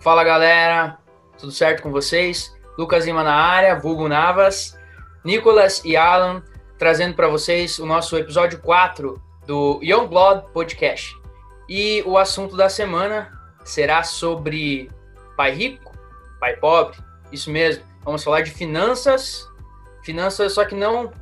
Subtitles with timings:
[0.00, 0.98] Fala galera,
[1.38, 2.56] tudo certo com vocês?
[2.78, 4.74] Lucas Lima na área, vulgo Navas,
[5.22, 6.42] Nicolas e Alan
[6.78, 11.14] trazendo para vocês o nosso episódio 4 do Young Blood Podcast.
[11.68, 13.30] E o assunto da semana
[13.62, 14.90] será sobre
[15.36, 15.92] pai rico,
[16.40, 16.96] pai pobre,
[17.30, 17.84] isso mesmo.
[18.02, 19.46] Vamos falar de finanças,
[20.02, 21.12] finanças só que não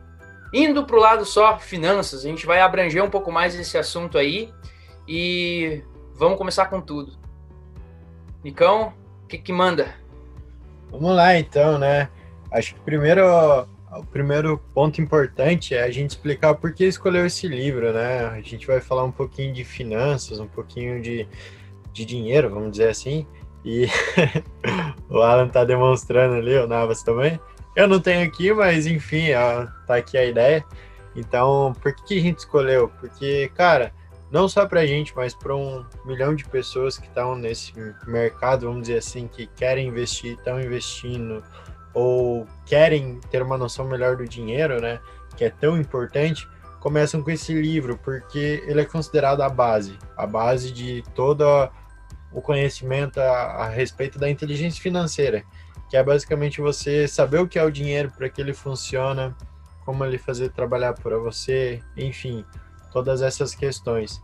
[0.55, 4.17] indo para o lado só finanças, a gente vai abranger um pouco mais esse assunto
[4.17, 4.55] aí
[5.09, 5.83] e
[6.15, 7.27] vamos começar com tudo.
[8.49, 8.95] Nicão,
[9.25, 9.95] o que, que manda?
[10.91, 12.09] Vamos lá então, né?
[12.51, 17.47] Acho que primeiro o primeiro ponto importante é a gente explicar por que escolheu esse
[17.47, 18.25] livro, né?
[18.27, 21.29] A gente vai falar um pouquinho de finanças, um pouquinho de,
[21.93, 23.27] de dinheiro, vamos dizer assim.
[23.63, 23.87] E
[25.11, 27.39] o Alan tá demonstrando ali, o Navas também.
[27.77, 30.65] Eu não tenho aqui, mas enfim, ó, tá aqui a ideia.
[31.15, 32.91] Então, por que a gente escolheu?
[32.99, 33.93] Porque, cara,
[34.31, 37.73] não só para a gente, mas para um milhão de pessoas que estão nesse
[38.07, 41.43] mercado, vamos dizer assim, que querem investir, estão investindo
[41.95, 45.01] ou querem ter uma noção melhor do dinheiro, né,
[45.37, 46.49] que é tão importante,
[46.81, 51.45] começam com esse livro, porque ele é considerado a base, a base de todo
[52.33, 55.43] o conhecimento a, a respeito da inteligência financeira,
[55.89, 59.35] que é basicamente você saber o que é o dinheiro, para que ele funciona,
[59.85, 62.45] como ele fazer trabalhar para você, enfim,
[62.91, 64.23] todas essas questões.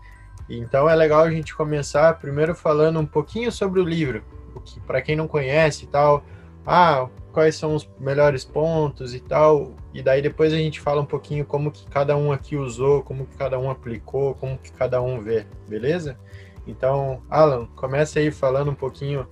[0.49, 4.23] Então é legal a gente começar primeiro falando um pouquinho sobre o livro,
[4.65, 6.23] que para quem não conhece e tal,
[6.67, 11.07] ah, quais são os melhores pontos e tal, e daí depois a gente fala um
[11.07, 15.01] pouquinho como que cada um aqui usou, como que cada um aplicou, como que cada
[15.01, 16.17] um vê, beleza?
[16.67, 19.27] Então, Alan, começa aí falando um pouquinho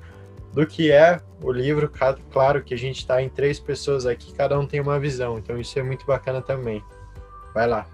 [0.52, 1.91] do que é o livro.
[2.30, 5.58] Claro que a gente está em três pessoas aqui, cada um tem uma visão, então
[5.58, 6.84] isso é muito bacana também.
[7.55, 7.86] Vai lá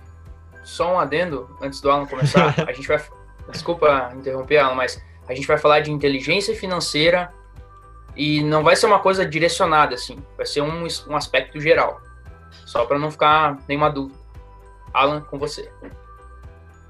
[0.68, 2.54] só um adendo antes do Alan começar.
[2.68, 3.02] a gente vai.
[3.50, 7.32] Desculpa interromper, Alan, mas a gente vai falar de inteligência financeira
[8.14, 10.22] e não vai ser uma coisa direcionada, assim.
[10.36, 12.02] Vai ser um, um aspecto geral.
[12.66, 14.18] Só para não ficar nenhuma dúvida.
[14.92, 15.70] Alan, com você.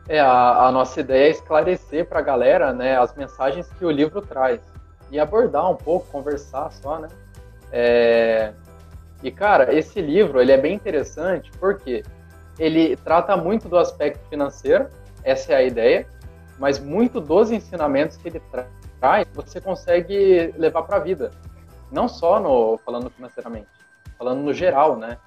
[0.08, 3.90] É, a, a nossa ideia é esclarecer para a galera né, as mensagens que o
[3.90, 4.60] livro traz.
[5.10, 7.08] E abordar um pouco, conversar só, né?
[7.70, 8.52] É...
[9.22, 12.17] E, cara, esse livro, ele é bem interessante, porque quê?
[12.58, 14.88] Ele trata muito do aspecto financeiro,
[15.22, 16.06] essa é a ideia,
[16.58, 21.30] mas muito dos ensinamentos que ele traz você consegue levar para a vida,
[21.90, 23.68] não só no falando financeiramente,
[24.18, 25.18] falando no geral, né?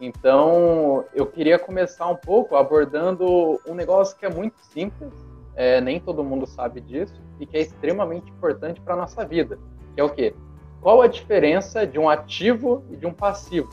[0.00, 5.12] Então, eu queria começar um pouco abordando um negócio que é muito simples,
[5.56, 9.58] é, nem todo mundo sabe disso, e que é extremamente importante para a nossa vida,
[9.94, 10.34] que é o quê?
[10.80, 13.68] Qual a diferença de um ativo e de um passivo?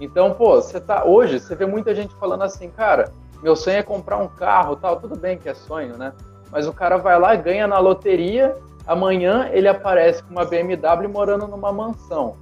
[0.00, 3.12] Então, pô, você tá hoje, você vê muita gente falando assim, cara,
[3.42, 6.12] meu sonho é comprar um carro, tal, tudo bem que é sonho, né?
[6.50, 11.46] Mas o cara vai lá, ganha na loteria, amanhã ele aparece com uma BMW morando
[11.46, 12.36] numa mansão.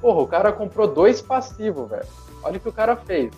[0.00, 2.06] Porra, o cara comprou dois passivos, velho.
[2.42, 3.32] Olha o que o cara fez.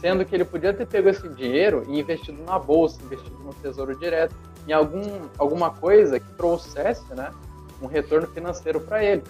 [0.00, 3.96] Sendo que ele podia ter pego esse dinheiro e investido na bolsa, investido no tesouro
[3.98, 4.34] direto,
[4.66, 5.02] em algum,
[5.38, 7.30] alguma coisa que trouxesse, né,
[7.82, 9.22] um retorno financeiro para ele.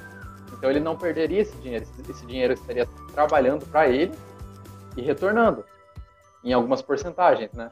[0.52, 4.14] Então ele não perderia esse dinheiro, esse dinheiro estaria trabalhando para ele
[4.96, 5.64] e retornando
[6.42, 7.70] em algumas porcentagens, né?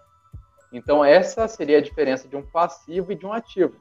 [0.73, 3.77] Então essa seria a diferença de um passivo e de um ativo.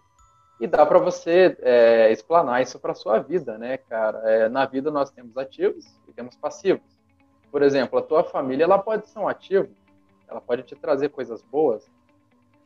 [0.59, 4.19] E dá para você é, explanar isso para sua vida, né, cara?
[4.29, 6.83] É, na vida nós temos ativos e temos passivos.
[7.49, 9.69] Por exemplo, a tua família ela pode ser um ativo,
[10.27, 11.89] ela pode te trazer coisas boas.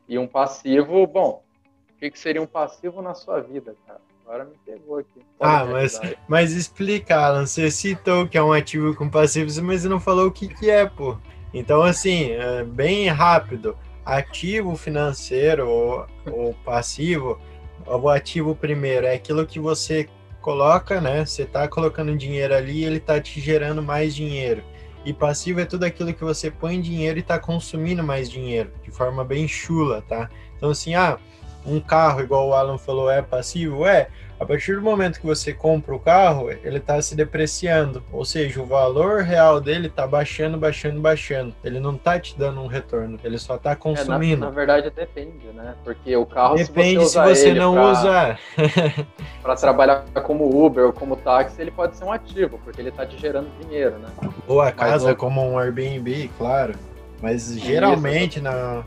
[0.07, 1.43] E um passivo, bom,
[1.89, 4.01] o que, que seria um passivo na sua vida, cara?
[4.25, 5.21] Agora me pegou aqui.
[5.37, 7.45] Pode ah, mas, mas explica, Alan.
[7.45, 10.85] Você citou que é um ativo com passivos, mas não falou o que, que é,
[10.85, 11.15] pô.
[11.53, 13.77] Então, assim, é bem rápido.
[14.03, 17.39] Ativo financeiro ou, ou passivo,
[17.85, 20.09] o ativo primeiro é aquilo que você
[20.41, 21.23] coloca, né?
[21.23, 24.63] Você está colocando dinheiro ali e ele está te gerando mais dinheiro.
[25.05, 28.89] E passivo é tudo aquilo que você põe dinheiro e está consumindo mais dinheiro, de
[28.89, 30.29] forma bem chula, tá?
[30.57, 31.19] Então, assim, ah,
[31.65, 33.85] um carro, igual o Alan falou, é passivo?
[33.85, 34.07] É.
[34.37, 38.61] A partir do momento que você compra o carro, ele está se depreciando, ou seja,
[38.61, 41.55] o valor real dele está baixando, baixando, baixando.
[41.63, 44.33] Ele não está te dando um retorno, ele só está consumindo.
[44.33, 45.73] É, na, na, verdade, depende, né?
[45.85, 48.39] Porque o carro, depende se você, se você não pra, usar.
[49.41, 53.05] para trabalhar como Uber ou como táxi, ele pode ser um ativo, porque ele está
[53.05, 54.09] te gerando dinheiro, né?
[54.47, 56.75] Ou a casa Mas, como um Airbnb, claro.
[57.21, 58.83] Mas geralmente, na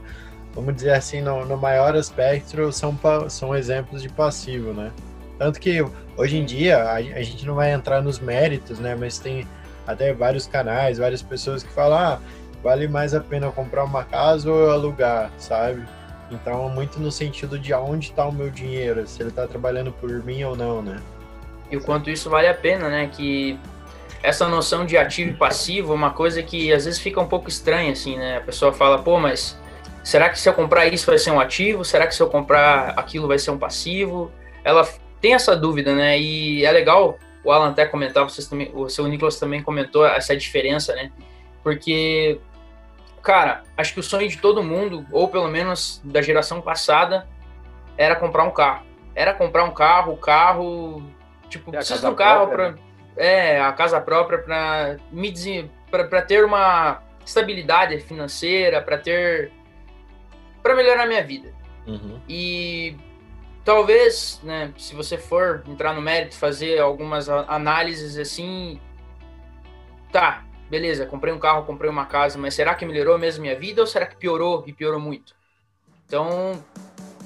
[0.55, 2.99] vamos dizer assim, no, no maior aspecto, são,
[3.29, 4.93] são exemplos de passivo, né?
[5.39, 5.85] Tanto que
[6.17, 8.97] hoje em dia a, a, gente não vai entrar nos méritos, né?
[8.99, 9.47] Mas tem
[9.87, 12.19] até vários canais, várias pessoas que falam, ah,
[12.63, 15.87] vale mais a pena comprar uma casa ou alugar, sabe?
[16.31, 20.11] Então, muito no sentido de aonde está o meu dinheiro, se ele está trabalhando por
[20.25, 21.01] mim ou não, né?
[21.71, 23.09] E o quanto isso vale a pena, né?
[23.11, 23.59] Que
[24.23, 27.49] essa noção de ativo e passivo é uma coisa que às vezes fica um pouco
[27.49, 28.39] estranha, assim, né?
[28.39, 29.57] A pessoa fala, pô, mas
[30.03, 31.85] será que se eu comprar isso vai ser um ativo?
[31.85, 34.33] Será que se eu comprar aquilo vai ser um passivo?
[34.65, 34.89] Ela
[35.21, 36.19] tem essa dúvida, né?
[36.19, 40.37] E é legal, o Alan até comentava, vocês também, o seu Nicolas também comentou essa
[40.37, 41.11] diferença, né?
[41.63, 42.41] Porque
[43.23, 47.29] cara, acho que o sonho de todo mundo, ou pelo menos da geração passada,
[47.97, 48.87] era comprar um carro.
[49.15, 51.03] Era comprar um carro, o carro,
[51.51, 52.79] tipo, é precisa de um carro para né?
[53.17, 55.31] é, a casa própria para me
[55.91, 59.53] para ter uma estabilidade financeira, para ter
[60.63, 61.53] para melhorar minha vida.
[61.87, 62.21] Uhum.
[62.29, 62.97] E
[63.65, 68.81] talvez, né, se você for entrar no mérito, fazer algumas análises assim,
[70.13, 73.81] tá, beleza, comprei um carro, comprei uma casa, mas será que melhorou mesmo minha vida
[73.81, 75.35] ou será que piorou e piorou muito?
[76.07, 76.63] Então,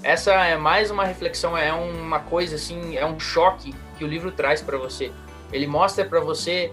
[0.03, 4.33] essa é mais uma reflexão, é uma coisa assim, é um choque que o livro
[4.33, 5.13] traz para você.
[5.53, 6.73] Ele mostra para você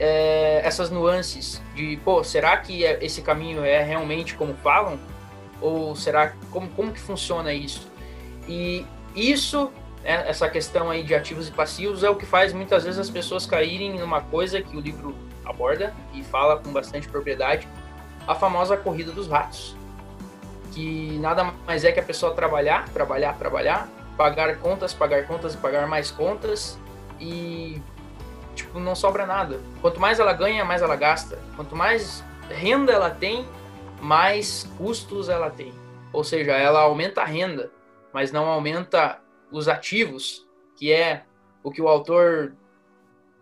[0.00, 4.98] é, essas nuances de, pô, será que é, esse caminho é realmente como falam?
[5.60, 7.88] Ou será como como que funciona isso?
[8.48, 9.70] E isso,
[10.02, 13.10] é, essa questão aí de ativos e passivos é o que faz muitas vezes as
[13.10, 15.14] pessoas caírem numa coisa que o livro
[15.44, 17.68] aborda e fala com bastante propriedade,
[18.26, 19.76] a famosa corrida dos ratos.
[20.72, 25.56] Que nada mais é que a pessoa trabalhar, trabalhar, trabalhar, pagar contas, pagar contas e
[25.56, 26.78] pagar mais contas
[27.18, 27.82] e
[28.54, 29.60] tipo não sobra nada.
[29.80, 31.38] Quanto mais ela ganha, mais ela gasta.
[31.56, 33.46] Quanto mais renda ela tem,
[34.00, 35.72] mais custos ela tem.
[36.12, 37.70] Ou seja, ela aumenta a renda,
[38.12, 39.20] mas não aumenta
[39.50, 41.24] os ativos, que é
[41.62, 42.54] o que o autor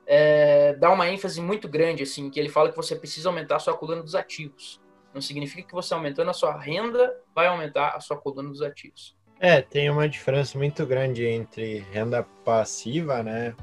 [0.07, 3.61] é, dá uma ênfase muito grande, assim, que ele fala que você precisa aumentar a
[3.61, 4.81] sua coluna dos ativos.
[5.15, 9.17] Não significa que você aumentando a sua renda vai aumentar a sua coluna dos ativos.
[9.41, 13.55] É, tem uma diferença muito grande entre renda passiva, né?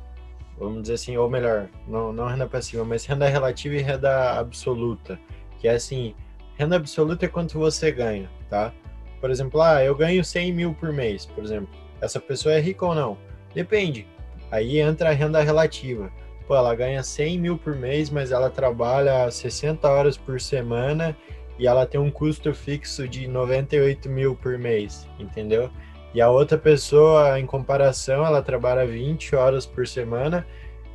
[0.57, 5.19] Vamos dizer assim, ou melhor, não, não renda passiva, mas renda relativa e renda absoluta.
[5.59, 6.15] Que é assim,
[6.55, 8.73] renda absoluta é quanto você ganha, tá?
[9.21, 11.69] Por exemplo, ah, eu ganho 100 mil por mês, por exemplo.
[12.01, 13.17] Essa pessoa é rica ou não?
[13.53, 14.07] Depende.
[14.51, 16.11] Aí entra a renda relativa
[16.47, 21.15] pô, ela ganha 100 mil por mês, mas ela trabalha 60 horas por semana
[21.57, 25.69] e ela tem um custo fixo de 98 mil por mês, entendeu?
[26.13, 30.45] E a outra pessoa, em comparação, ela trabalha 20 horas por semana,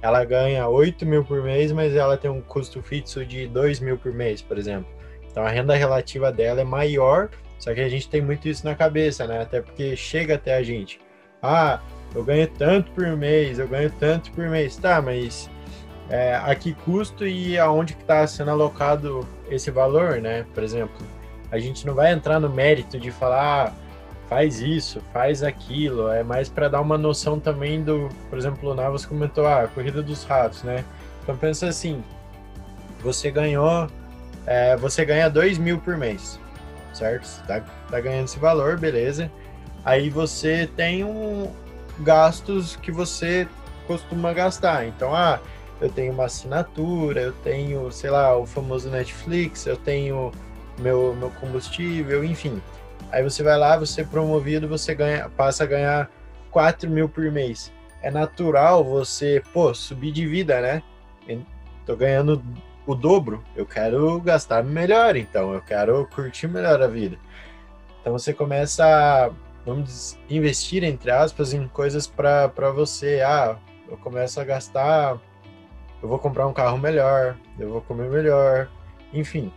[0.01, 3.99] ela ganha 8 mil por mês, mas ela tem um custo fixo de 2 mil
[3.99, 4.91] por mês, por exemplo.
[5.31, 7.29] Então a renda relativa dela é maior,
[7.59, 9.43] só que a gente tem muito isso na cabeça, né?
[9.43, 11.01] Até porque chega até a gente.
[11.43, 11.81] Ah,
[12.15, 14.77] eu ganho tanto por mês, eu ganho tanto por mês.
[14.77, 15.49] Tá, mas
[16.09, 20.45] é, a que custo e aonde que está sendo alocado esse valor, né?
[20.53, 20.97] Por exemplo,
[21.51, 23.73] a gente não vai entrar no mérito de falar ah,
[24.29, 28.75] faz isso, faz aquilo, é mais para dar uma noção também do, por exemplo, o
[28.75, 30.85] Navas comentou ah, a corrida dos ratos, né?
[31.23, 32.03] Então pensa assim,
[33.03, 33.89] você ganhou,
[34.47, 36.39] é, você ganha dois mil por mês,
[36.93, 37.25] certo?
[37.25, 39.31] Você tá, tá ganhando esse valor, beleza?
[39.85, 41.51] Aí você tem um,
[42.01, 43.47] gastos que você
[43.87, 44.87] costuma gastar.
[44.87, 45.41] Então, ah,
[45.81, 50.31] eu tenho uma assinatura, eu tenho, sei lá, o famoso Netflix, eu tenho
[50.79, 52.61] meu, meu combustível, enfim.
[53.11, 56.11] Aí você vai lá, você é promovido, você ganha, passa a ganhar
[56.51, 57.73] 4 mil por mês.
[58.03, 60.83] É natural você, pô, subir de vida, né?
[61.85, 62.43] Tô ganhando
[62.87, 67.19] o dobro, eu quero gastar melhor, então eu quero curtir melhor a vida.
[68.01, 69.31] Então você começa a
[69.65, 73.21] vamos investir, entre aspas, em coisas para você.
[73.21, 73.59] Ah,
[73.89, 75.21] eu começo a gastar,
[76.03, 78.71] eu vou comprar um carro melhor, eu vou comer melhor,
[79.13, 79.53] enfim.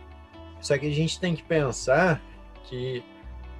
[0.60, 2.20] Só que a gente tem que pensar
[2.64, 3.04] que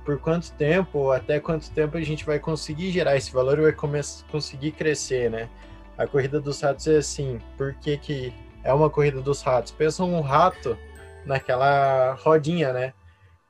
[0.05, 3.73] por quanto tempo, até quanto tempo a gente vai conseguir gerar esse valor e vai
[3.73, 5.49] começar, conseguir crescer, né?
[5.97, 8.33] A corrida dos ratos é assim, por que, que
[8.65, 9.71] é uma corrida dos ratos?
[9.73, 10.77] Pensa um rato
[11.25, 12.93] naquela rodinha, né?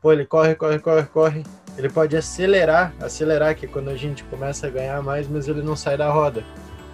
[0.02, 1.42] Pô, ele corre, corre, corre, corre,
[1.78, 5.62] ele pode acelerar, acelerar que é quando a gente começa a ganhar mais, mas ele
[5.62, 6.44] não sai da roda.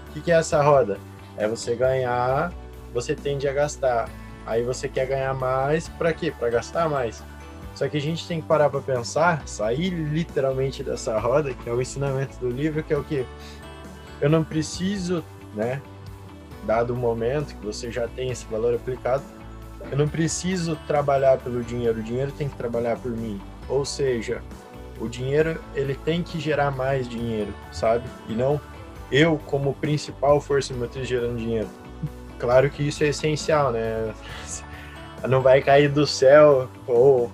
[0.08, 0.98] O que, que é essa roda?
[1.36, 2.52] É você ganhar,
[2.94, 4.08] você tende a gastar.
[4.46, 6.30] Aí você quer ganhar mais, para quê?
[6.30, 7.22] Para gastar mais.
[7.74, 11.72] Só que a gente tem que parar para pensar, sair literalmente dessa roda, que é
[11.72, 13.26] o ensinamento do livro, que é o que
[14.20, 15.24] eu não preciso,
[15.54, 15.80] né,
[16.64, 19.22] dado o momento que você já tem esse valor aplicado,
[19.90, 23.40] eu não preciso trabalhar pelo dinheiro, o dinheiro tem que trabalhar por mim.
[23.68, 24.42] Ou seja,
[25.00, 28.04] o dinheiro ele tem que gerar mais dinheiro, sabe?
[28.28, 28.60] E não
[29.10, 31.68] eu como principal força motriz gerando dinheiro.
[32.38, 34.14] Claro que isso é essencial, né?
[35.28, 37.30] Não vai cair do céu ou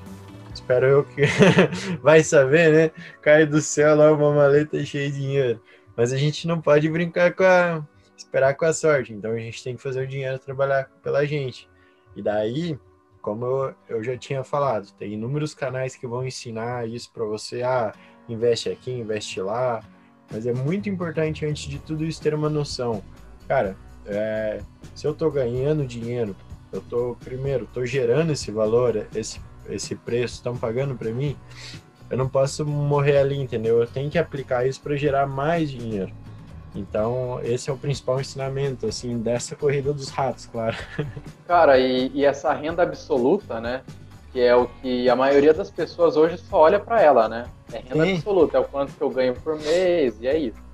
[0.53, 1.23] espero eu que
[2.03, 2.91] vai saber, né?
[3.23, 5.61] Cai do céu lá uma maleta cheia de dinheiro.
[5.97, 7.83] Mas a gente não pode brincar com a.
[8.27, 9.13] esperar com a sorte.
[9.13, 11.69] Então a gente tem que fazer o dinheiro trabalhar pela gente.
[12.15, 12.79] E daí,
[13.23, 17.63] como eu, eu já tinha falado, tem inúmeros canais que vão ensinar isso para você.
[17.63, 17.93] Ah,
[18.29, 19.83] investe aqui, investe lá.
[20.31, 23.03] Mas é muito importante, antes de tudo isso, ter uma noção.
[23.47, 24.61] Cara, é,
[24.95, 26.35] se eu estou ganhando dinheiro,
[26.73, 31.37] eu estou, primeiro, estou gerando esse valor, esse, esse preço, estão pagando para mim,
[32.11, 33.79] eu não posso morrer ali, entendeu?
[33.79, 36.13] Eu tenho que aplicar isso para gerar mais dinheiro.
[36.77, 40.77] Então, esse é o principal ensinamento, assim, dessa corrida dos ratos, claro.
[41.49, 43.83] Cara, e, e essa renda absoluta, né?
[44.33, 47.47] Que é o que a maioria das pessoas hoje só olha para ela, né?
[47.73, 48.17] É renda Sim.
[48.17, 50.67] absoluta, é o quanto que eu ganho por mês, e é isso.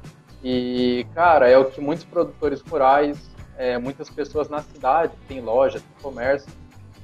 [0.43, 5.41] E, cara, é o que muitos produtores rurais, é, muitas pessoas na cidade, que tem
[5.41, 6.51] loja, tem comércio,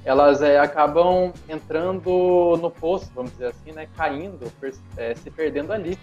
[0.03, 3.87] elas é, acabam entrando no poço, vamos dizer assim, né?
[3.95, 4.51] Caindo,
[4.97, 5.97] é, se perdendo ali.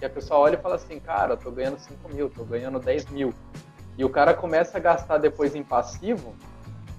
[0.00, 3.06] E a pessoa olha e fala assim, cara, tô ganhando 5 mil, tô ganhando 10
[3.06, 3.34] mil.
[3.96, 6.34] E o cara começa a gastar depois em passivo,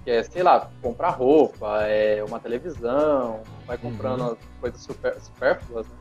[0.03, 3.91] que é, sei lá, comprar roupa, é, uma televisão, vai uhum.
[3.91, 4.37] comprando uhum.
[4.59, 5.95] coisas super, supérfluas, né?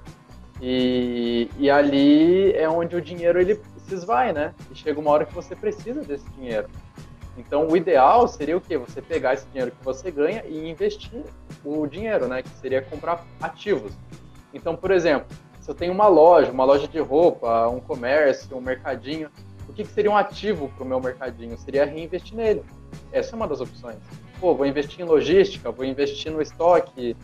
[0.61, 4.55] E, e ali é onde o dinheiro ele se esvai, né?
[4.71, 6.69] E chega uma hora que você precisa desse dinheiro.
[7.37, 8.77] Então, o ideal seria o quê?
[8.77, 11.23] Você pegar esse dinheiro que você ganha e investir
[11.65, 12.43] o dinheiro, né?
[12.43, 13.93] Que seria comprar ativos.
[14.53, 15.29] Então, por exemplo,
[15.69, 19.29] se eu tenho uma loja, uma loja de roupa, um comércio, um mercadinho,
[19.69, 21.59] o que, que seria um ativo para o meu mercadinho?
[21.59, 22.63] Seria reinvestir nele.
[23.13, 23.99] Essa é uma das opções.
[24.41, 27.15] Pô, vou investir em logística, vou investir no estoque.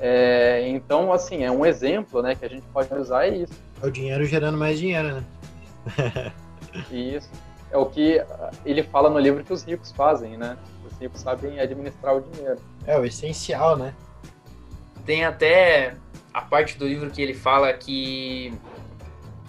[0.00, 3.52] É, então, assim, é um exemplo né, que a gente pode usar é isso.
[3.80, 6.32] É o dinheiro gerando mais dinheiro, né?
[6.90, 7.30] isso
[7.70, 8.20] é o que
[8.66, 10.56] ele fala no livro que os ricos fazem, né?
[10.84, 12.58] Os ricos sabem administrar o dinheiro.
[12.86, 13.94] É o essencial, né?
[15.06, 15.94] Tem até
[16.34, 18.52] a parte do livro que ele fala que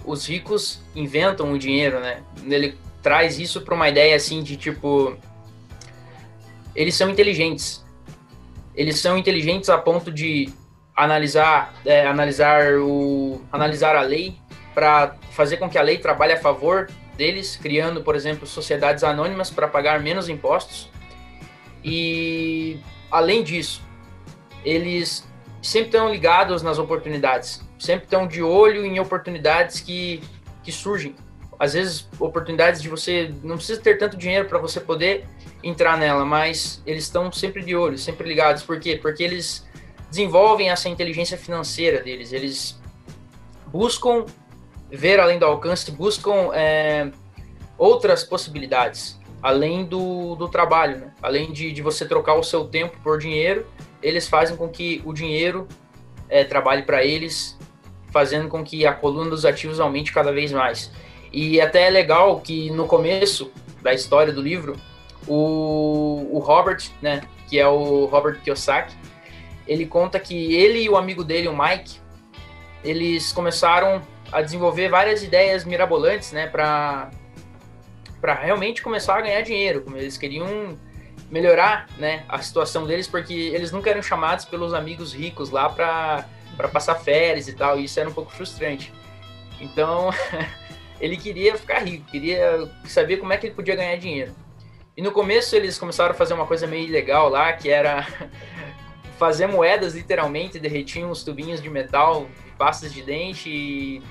[0.06, 2.22] os ricos inventam o dinheiro, né?
[2.46, 5.18] Ele traz isso para uma ideia assim de tipo
[6.76, 7.84] eles são inteligentes.
[8.76, 10.54] Eles são inteligentes a ponto de
[10.96, 14.38] analisar é, analisar o analisar a lei
[14.74, 19.50] para fazer com que a lei trabalhe a favor deles, criando, por exemplo, sociedades anônimas
[19.50, 20.90] para pagar menos impostos.
[21.84, 22.78] E,
[23.10, 23.82] além disso,
[24.66, 25.26] eles
[25.66, 30.22] sempre estão ligados nas oportunidades, sempre estão de olho em oportunidades que,
[30.64, 31.16] que surgem.
[31.58, 35.26] Às vezes, oportunidades de você não precisa ter tanto dinheiro para você poder
[35.64, 38.62] entrar nela, mas eles estão sempre de olho, sempre ligados.
[38.62, 39.00] Por quê?
[39.02, 39.66] Porque eles
[40.10, 42.80] desenvolvem essa inteligência financeira deles, eles
[43.68, 44.26] buscam
[44.92, 47.10] ver além do alcance, buscam é,
[47.76, 51.12] outras possibilidades, além do, do trabalho, né?
[51.22, 53.64] além de, de você trocar o seu tempo por dinheiro,
[54.02, 55.68] eles fazem com que o dinheiro
[56.28, 57.56] é, trabalhe para eles,
[58.12, 60.92] fazendo com que a coluna dos ativos aumente cada vez mais.
[61.32, 63.52] E até é legal que no começo
[63.84, 64.78] da história do livro,
[65.28, 68.96] o, o Robert, né, que é o Robert Kiyosaki,
[69.68, 72.00] ele conta que ele e o amigo dele, o Mike,
[72.84, 77.12] eles começaram a desenvolver várias ideias mirabolantes, né, para
[78.26, 80.76] para realmente começar a ganhar dinheiro, como eles queriam
[81.30, 86.26] melhorar, né, a situação deles, porque eles nunca eram chamados pelos amigos ricos lá para
[86.74, 88.92] passar férias e tal, e isso era um pouco frustrante.
[89.62, 90.10] Então,
[91.00, 94.34] ele queria ficar rico, queria saber como é que ele podia ganhar dinheiro.
[94.98, 98.08] E no começo eles começaram a fazer uma coisa meio legal lá, que era
[99.20, 102.28] fazer moedas literalmente, derretiam os tubinhos de metal,
[102.58, 104.02] pastas de dente e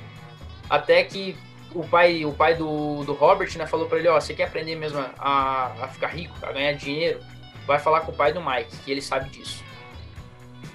[0.71, 1.37] até que
[1.75, 4.77] o pai, o pai do, do Robert, né, falou para ele, ó, você quer aprender
[4.77, 7.21] mesmo a, a ficar rico, a ganhar dinheiro?
[7.67, 9.65] Vai falar com o pai do Mike, que ele sabe disso.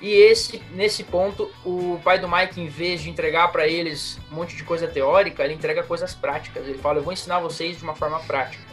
[0.02, 4.36] E esse, nesse ponto, o pai do Mike, em vez de entregar para eles um
[4.36, 6.66] monte de coisa teórica, ele entrega coisas práticas.
[6.66, 8.64] Ele fala, eu vou ensinar vocês de uma forma prática.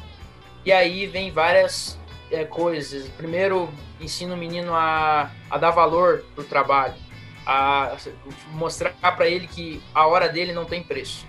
[0.64, 1.98] E aí vem várias
[2.30, 3.08] é, coisas.
[3.08, 3.68] Primeiro,
[4.00, 6.94] ensina o menino a, a dar valor pro trabalho
[7.46, 7.96] a
[8.50, 11.24] mostrar para ele que a hora dele não tem preço.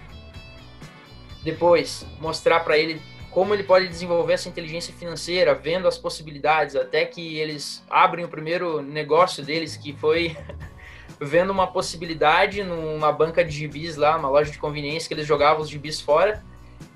[1.48, 3.02] Depois, mostrar para ele
[3.32, 8.28] como ele pode desenvolver essa inteligência financeira, vendo as possibilidades, até que eles abrem o
[8.28, 10.36] primeiro negócio deles, que foi
[11.22, 15.62] vendo uma possibilidade numa banca de gibis lá, uma loja de conveniência que eles jogavam
[15.62, 16.44] os gibis fora.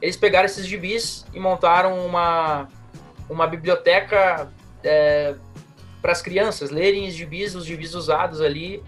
[0.02, 2.68] Eles pegaram esses gibis e montaram uma,
[3.30, 4.52] uma biblioteca
[4.84, 5.34] é,
[6.02, 8.84] para as crianças lerem os gibis, os gibis usados ali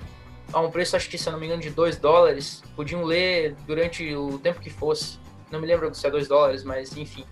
[0.52, 4.14] a um preço, acho que se não me engano, de 2 dólares, podiam ler durante
[4.14, 5.23] o tempo que fosse.
[5.54, 7.24] Não me lembro se é 2 dólares, mas enfim.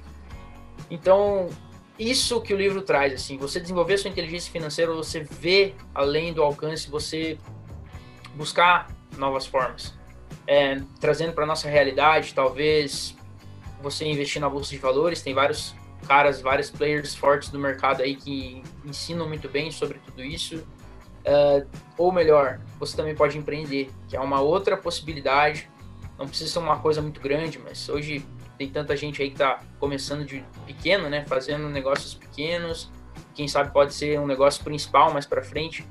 [0.92, 1.50] Então,
[1.98, 6.44] isso que o livro traz, assim, você desenvolver sua inteligência financeira, você vê além do
[6.44, 7.40] alcance, você
[8.36, 9.96] buscar novas formas.
[10.46, 13.18] É, trazendo para nossa realidade, talvez
[13.82, 15.74] você investir na bolsa de valores, tem vários
[16.08, 20.58] caras, vários players fortes do mercado aí que ensinam muito bem sobre tudo isso.
[21.25, 25.68] Uh, ou melhor, você também pode empreender, que é uma outra possibilidade.
[26.22, 28.24] Não precisa ser uma coisa muito grande, mas hoje
[28.56, 32.92] tem tanta gente aí que está começando de pequeno, né, fazendo negócios pequenos.
[33.34, 35.84] Quem sabe pode ser um negócio principal mais para frente.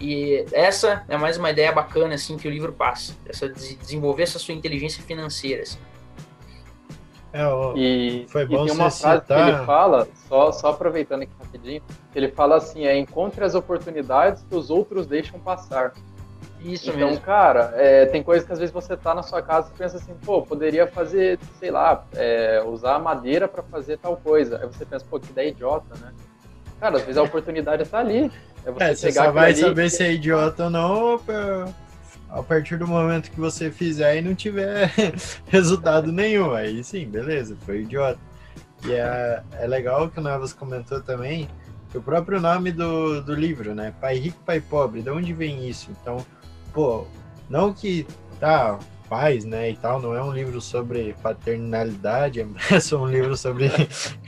[0.00, 4.40] E essa é mais uma ideia bacana assim que o livro passa, essa desenvolver essa
[4.40, 5.62] sua inteligência financeira.
[5.62, 5.78] Assim.
[7.32, 9.44] É, ó, e, foi bom e tem uma frase citar...
[9.44, 14.42] que ele fala, só, só aproveitando aqui rapidinho, ele fala assim, é encontre as oportunidades
[14.42, 15.92] que os outros deixam passar.
[16.62, 17.22] Isso então, mesmo.
[17.22, 20.14] cara, é, tem coisas que às vezes você tá na sua casa e pensa assim,
[20.24, 24.58] pô, poderia fazer, sei lá, é, usar madeira para fazer tal coisa.
[24.58, 26.12] Aí você pensa, pô, que ideia idiota, né?
[26.78, 28.30] Cara, às vezes a oportunidade tá ali.
[28.64, 31.20] É você, é, você só vai saber se é idiota ou não
[32.28, 34.92] a partir do momento que você fizer e não tiver
[35.48, 36.52] resultado nenhum.
[36.52, 38.18] Aí sim, beleza, foi idiota.
[38.84, 41.48] E é, é legal que o Navas comentou também
[41.90, 43.92] que o próprio nome do, do livro, né?
[44.00, 45.90] Pai Rico, Pai Pobre, de onde vem isso?
[45.90, 46.24] Então,
[46.72, 47.06] pô,
[47.48, 48.06] não que
[48.38, 53.36] tá, pais, né, e tal, não é um livro sobre paternalidade, é só um livro
[53.36, 53.70] sobre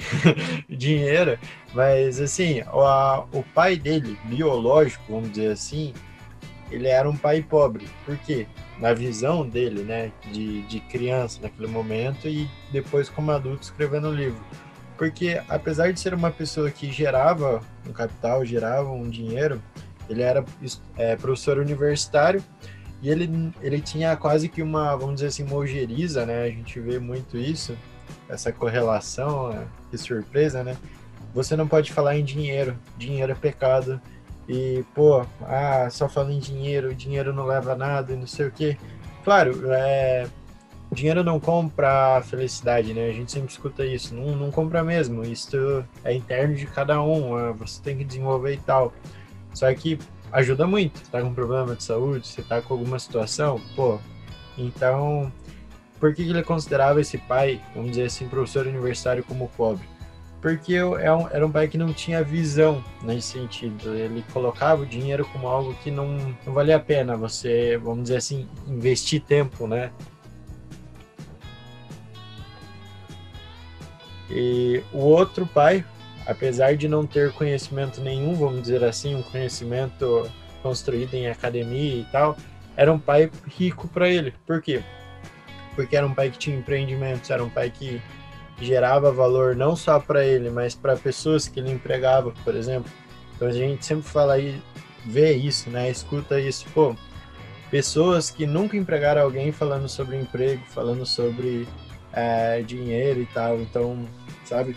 [0.68, 1.38] dinheiro,
[1.72, 5.94] mas assim, o, a, o pai dele, biológico, vamos dizer assim,
[6.72, 7.86] ele era um pai pobre.
[8.04, 8.46] Por quê?
[8.78, 14.14] Na visão dele, né, de, de criança naquele momento e depois como adulto escrevendo o
[14.14, 14.42] livro.
[14.96, 19.62] Porque apesar de ser uma pessoa que gerava um capital, gerava um dinheiro,
[20.08, 20.44] ele era
[20.96, 22.42] é, professor universitário
[23.00, 25.64] e ele, ele tinha quase que uma, vamos dizer assim, uma
[26.26, 26.44] né?
[26.44, 27.76] A gente vê muito isso,
[28.28, 29.66] essa correlação, né?
[29.90, 30.76] que surpresa, né?
[31.34, 34.00] Você não pode falar em dinheiro, dinheiro é pecado,
[34.48, 38.46] e, pô, ah, só falando em dinheiro, dinheiro não leva a nada e não sei
[38.46, 38.76] o quê.
[39.24, 40.26] Claro, é,
[40.92, 43.08] dinheiro não compra felicidade, né?
[43.08, 44.14] A gente sempre escuta isso.
[44.14, 45.22] Não, não compra mesmo.
[45.22, 47.38] Isso é interno de cada um.
[47.38, 48.92] É, você tem que desenvolver e tal.
[49.54, 49.98] Só que
[50.32, 50.98] ajuda muito.
[50.98, 53.98] Você tá com problema de saúde, você tá com alguma situação, pô.
[54.56, 55.32] Então,
[55.98, 59.92] por que ele considerava esse pai, vamos dizer assim, professor universitário como pobre?
[60.42, 63.94] porque é era um pai que não tinha visão nesse sentido.
[63.94, 68.16] Ele colocava o dinheiro como algo que não, não valia a pena você, vamos dizer
[68.16, 69.92] assim, investir tempo, né?
[74.28, 75.84] E o outro pai,
[76.26, 80.30] apesar de não ter conhecimento nenhum, vamos dizer assim, um conhecimento
[80.62, 82.36] construído em academia e tal,
[82.76, 84.34] era um pai rico para ele.
[84.46, 84.82] Por quê?
[85.74, 88.00] Porque era um pai que tinha empreendimentos, era um pai que
[88.60, 92.90] gerava valor não só para ele, mas para pessoas que ele empregava, por exemplo.
[93.34, 94.60] Então a gente sempre fala aí,
[95.04, 95.90] vê isso, né?
[95.90, 96.94] Escuta isso, pô.
[97.70, 101.66] Pessoas que nunca empregaram alguém falando sobre emprego, falando sobre
[102.12, 103.58] é, dinheiro e tal.
[103.60, 104.06] Então,
[104.44, 104.76] sabe?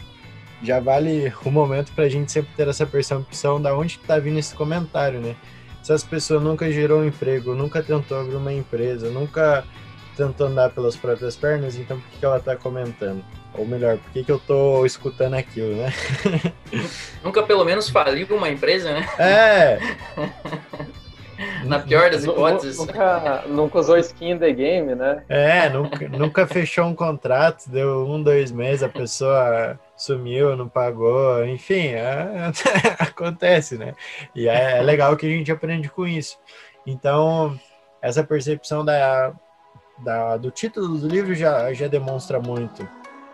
[0.66, 4.40] Já vale o momento para a gente sempre ter essa percepção da onde está vindo
[4.40, 5.36] esse comentário, né?
[5.84, 9.64] Se as pessoas nunca gerou um emprego, nunca tentou abrir uma empresa, nunca
[10.18, 13.24] tentou andar pelas próprias pernas, então por que ela está comentando?
[13.54, 15.94] Ou melhor, por que, que eu tô escutando aquilo, né?
[17.24, 19.08] Nunca pelo menos faliu uma empresa, né?
[19.18, 19.80] É!
[21.66, 22.78] Na pior das hipóteses.
[22.78, 25.24] Nunca, nunca usou skin in the game, né?
[25.28, 31.46] É, nunca, nunca fechou um contrato, deu um, dois meses, a pessoa sumiu, não pagou,
[31.46, 32.52] enfim, é,
[33.00, 33.94] acontece, né?
[34.36, 36.38] E é, é legal que a gente aprende com isso.
[36.86, 37.60] Então,
[38.02, 39.34] essa percepção da,
[40.00, 42.88] da, do título do livro já, já demonstra muito.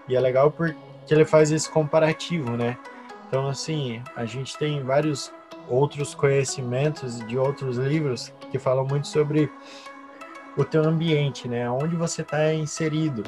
[0.08, 0.78] E é legal porque
[1.10, 2.78] ele faz esse comparativo, né?
[3.28, 5.32] Então, assim, a gente tem vários
[5.69, 9.50] outros conhecimentos de outros livros que falam muito sobre
[10.58, 11.69] o teu ambiente, né?
[11.69, 13.24] Onde você está inserido.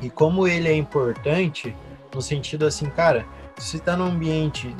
[0.00, 1.74] E como ele é importante
[2.14, 4.74] no sentido assim, cara, se você está num ambiente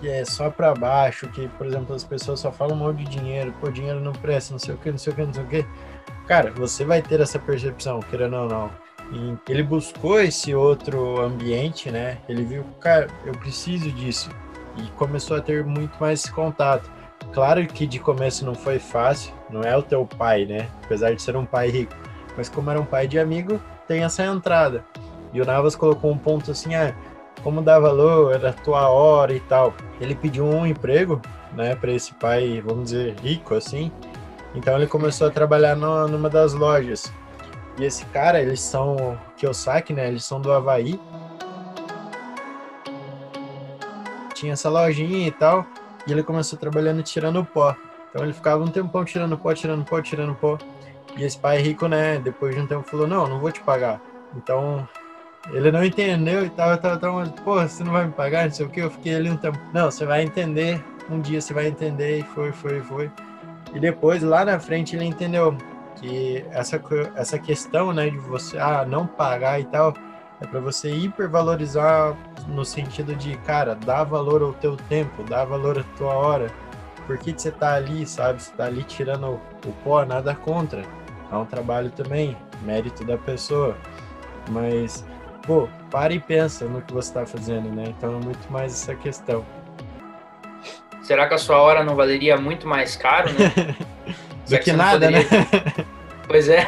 [0.00, 3.54] que é só para baixo, que, por exemplo, as pessoas só falam mal de dinheiro,
[3.60, 5.46] pô, dinheiro não presta, não sei o que, não sei o que, não sei o
[5.46, 5.66] que,
[6.26, 8.70] cara, você vai ter essa percepção, querendo ou não.
[9.12, 12.18] E ele buscou esse outro ambiente, né?
[12.28, 14.30] Ele viu, cara, eu preciso disso.
[14.76, 16.90] E começou a ter muito mais contato.
[17.32, 20.68] Claro que de começo não foi fácil, não é o teu pai, né?
[20.84, 21.94] Apesar de ser um pai rico.
[22.36, 24.84] Mas como era um pai de amigo, tem essa entrada.
[25.34, 26.94] E o Navas colocou um ponto assim, ah,
[27.42, 29.74] como dá valor, era a tua hora e tal.
[30.00, 31.20] Ele pediu um emprego,
[31.52, 33.92] né, para esse pai, vamos dizer, rico assim.
[34.54, 37.12] Então ele começou a trabalhar no, numa das lojas.
[37.78, 40.06] E esse cara, eles são Kiyosaki, né?
[40.06, 41.00] Eles são do Havaí.
[44.32, 45.66] Tinha essa lojinha e tal.
[46.06, 47.74] E ele começou trabalhando tirando pó.
[48.08, 50.56] Então ele ficava um tempão tirando pó, tirando pó, tirando pó.
[51.16, 54.00] E esse pai rico, né, depois de um tempo falou, não, não vou te pagar.
[54.36, 54.88] Então,
[55.52, 58.66] ele não entendeu e tava, tava, tava, pô, você não vai me pagar, não sei
[58.66, 59.58] o que, eu fiquei ali um tempo.
[59.72, 63.10] Não, você vai entender, um dia você vai entender, e foi, foi, foi.
[63.74, 65.56] E depois, lá na frente, ele entendeu
[65.96, 66.80] que essa,
[67.16, 69.94] essa questão, né, de você, ah, não pagar e tal,
[70.40, 72.16] é para você hipervalorizar
[72.48, 76.50] no sentido de, cara, dá valor ao teu tempo, dá valor à tua hora.
[77.06, 78.42] Por que, que você tá ali, sabe?
[78.42, 80.82] Você tá ali tirando o pó, nada contra
[81.34, 83.76] é um trabalho também, mérito da pessoa.
[84.50, 85.04] Mas,
[85.46, 87.84] pô, para e pensa no que você está fazendo, né?
[87.88, 89.44] Então é muito mais essa questão.
[91.02, 93.76] Será que a sua hora não valeria muito mais caro, né?
[94.48, 95.18] Do que, que nada, poderia...
[95.20, 95.86] né?
[96.26, 96.66] Pois é.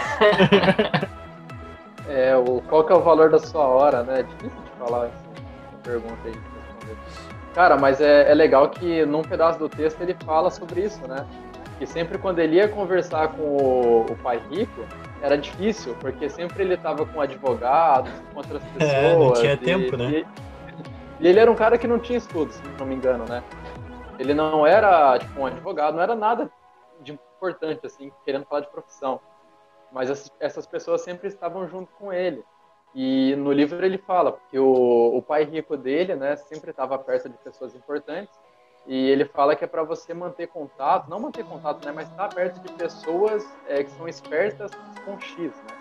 [2.08, 4.20] é, o, qual que é o valor da sua hora, né?
[4.20, 5.24] É difícil de falar essa
[5.82, 6.34] pergunta aí.
[7.54, 11.26] Cara, mas é, é legal que num pedaço do texto ele fala sobre isso, né?
[11.78, 14.84] que sempre quando ele ia conversar com o, o pai rico,
[15.22, 18.92] era difícil, porque sempre ele estava com advogados, com outras pessoas.
[18.92, 20.10] É, não tinha e, tempo, né?
[20.10, 20.26] E,
[21.20, 23.42] e, ele era um cara que não tinha estudos, se não me engano, né?
[24.18, 26.50] Ele não era, tipo, um advogado, não era nada
[27.00, 29.20] de importante, assim, querendo falar de profissão.
[29.92, 32.42] Mas as, essas pessoas sempre estavam junto com ele.
[32.94, 37.28] E no livro ele fala que o, o pai rico dele, né, sempre estava perto
[37.28, 38.34] de pessoas importantes
[38.86, 42.28] e ele fala que é para você manter contato, não manter contato, né, mas estar
[42.28, 44.70] perto de pessoas é, que são espertas
[45.04, 45.76] com X, né?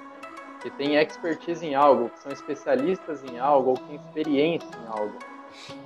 [0.61, 4.87] Que têm expertise em algo, que são especialistas em algo, ou que têm experiência em
[4.87, 5.15] algo.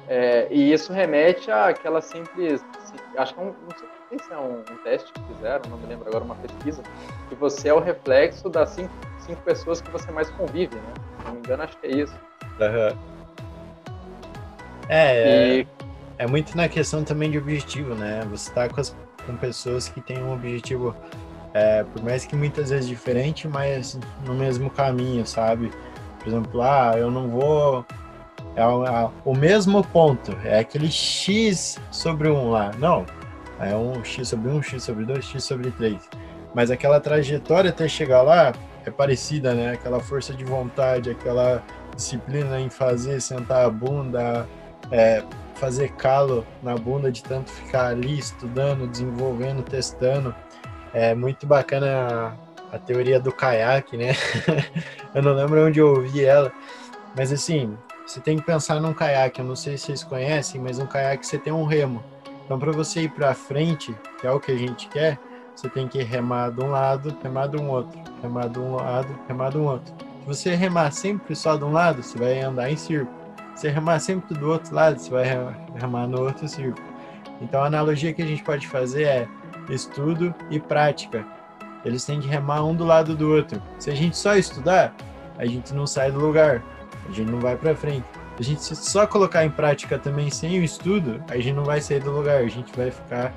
[0.07, 2.63] É, e isso remete àquela simples.
[3.17, 3.77] Acho que é um, não
[4.09, 6.81] sei se é um, um, teste que fizeram, não me lembro agora, uma pesquisa,
[7.27, 10.93] que você é o reflexo das cinco, cinco pessoas que você mais convive, né?
[11.17, 12.17] Se não me engano, acho que é isso.
[12.59, 12.97] Uhum.
[14.87, 15.67] É, e,
[16.19, 18.21] é muito na questão também de objetivo, né?
[18.29, 20.93] Você tá com, as, com pessoas que têm um objetivo,
[21.53, 25.71] é, por mais que muitas vezes diferente, mas no mesmo caminho, sabe?
[26.19, 27.85] Por exemplo, ah, eu não vou.
[28.53, 32.71] É o, é o mesmo ponto, é aquele x sobre 1 lá.
[32.77, 33.05] Não,
[33.57, 35.97] é um x sobre 1, x sobre 2, x sobre 3.
[36.53, 38.51] Mas aquela trajetória até chegar lá
[38.85, 39.71] é parecida, né?
[39.71, 41.63] Aquela força de vontade, aquela
[41.95, 44.45] disciplina em fazer, sentar a bunda,
[44.91, 45.23] é,
[45.59, 50.33] fazer calo na bunda de tanto ficar ali estudando, desenvolvendo, testando.
[50.93, 52.35] É muito bacana
[52.71, 54.13] a, a teoria do caiaque, né?
[55.13, 56.51] eu não lembro onde eu ouvi ela,
[57.15, 59.39] mas assim, você tem que pensar num caiaque.
[59.39, 62.03] Eu não sei se vocês conhecem, mas um caiaque você tem um remo.
[62.45, 65.19] Então, para você ir para frente, que é o que a gente quer,
[65.55, 69.07] você tem que remar de um lado, remar de um outro, remar de um lado,
[69.27, 69.93] remar de um outro.
[70.21, 73.18] Se você remar sempre só de um lado, você vai andar em círculo
[73.59, 75.25] você remar sempre do outro lado, você vai
[75.75, 76.87] remar no outro círculo.
[77.41, 79.27] Então a analogia que a gente pode fazer é
[79.69, 81.25] estudo e prática.
[81.83, 83.61] Eles têm que remar um do lado do outro.
[83.77, 84.95] Se a gente só estudar,
[85.37, 86.63] a gente não sai do lugar,
[87.07, 88.05] a gente não vai para frente.
[88.37, 91.81] Se a gente só colocar em prática também sem o estudo, a gente não vai
[91.81, 93.33] sair do lugar, a gente vai ficar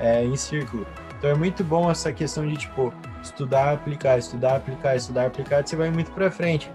[0.00, 0.84] é, em círculo.
[1.16, 5.76] Então é muito bom essa questão de tipo estudar, aplicar, estudar, aplicar, estudar, aplicar, você
[5.76, 6.70] vai muito para frente.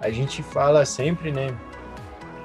[0.00, 1.48] A gente fala sempre, né?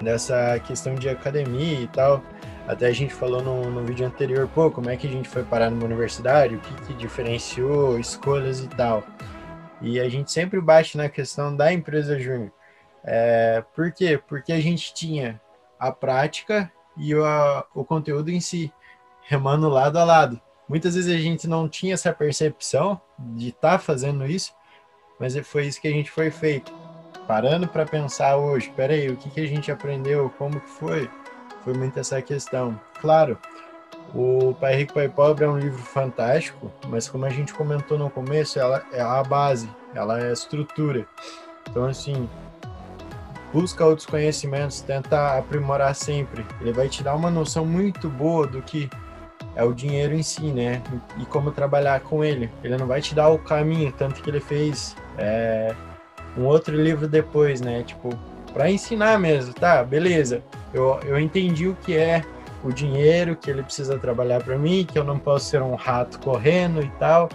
[0.03, 2.21] Dessa questão de academia e tal.
[2.67, 5.43] Até a gente falou no, no vídeo anterior, pô, como é que a gente foi
[5.43, 9.03] parar numa universidade, o que, que diferenciou, escolhas e tal.
[9.81, 12.51] E a gente sempre bate na questão da empresa júnior.
[13.03, 14.21] É, por quê?
[14.27, 15.41] Porque a gente tinha
[15.77, 18.71] a prática e o, a, o conteúdo em si,
[19.23, 20.39] remando lado a lado.
[20.69, 24.53] Muitas vezes a gente não tinha essa percepção de estar tá fazendo isso,
[25.19, 26.73] mas foi isso que a gente foi feito
[27.27, 31.09] parando para pensar hoje, peraí, o que, que a gente aprendeu, como que foi?
[31.63, 32.79] Foi muito essa questão.
[32.99, 33.37] Claro,
[34.13, 38.09] o Pai Rico, Pai Pobre é um livro fantástico, mas como a gente comentou no
[38.09, 41.07] começo, ela é a base, ela é a estrutura.
[41.69, 42.29] Então, assim,
[43.51, 46.45] busca outros conhecimentos, tenta aprimorar sempre.
[46.59, 48.89] Ele vai te dar uma noção muito boa do que
[49.55, 50.81] é o dinheiro em si, né?
[51.17, 52.49] E como trabalhar com ele.
[52.63, 55.73] Ele não vai te dar o caminho, tanto que ele fez é,
[56.37, 57.83] um outro livro depois, né?
[57.83, 58.09] Tipo,
[58.53, 59.83] para ensinar mesmo, tá?
[59.83, 60.43] Beleza.
[60.73, 62.23] Eu, eu entendi o que é
[62.63, 66.19] o dinheiro, que ele precisa trabalhar para mim, que eu não posso ser um rato
[66.19, 67.29] correndo e tal.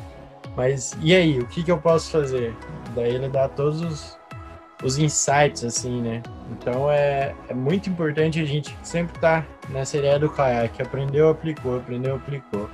[0.57, 2.55] Mas e aí, o que, que eu posso fazer?
[2.95, 4.19] Daí ele dá todos os,
[4.83, 6.23] os insights, assim, né?
[6.51, 10.83] Então é, é muito importante a gente sempre estar tá nessa ideia do caiaque.
[10.83, 12.69] Aprendeu, aplicou, aprendeu, aplicou.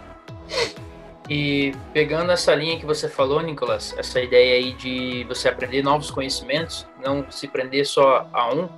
[1.28, 6.10] E pegando essa linha que você falou, Nicolas, essa ideia aí de você aprender novos
[6.10, 8.68] conhecimentos, não se prender só a um,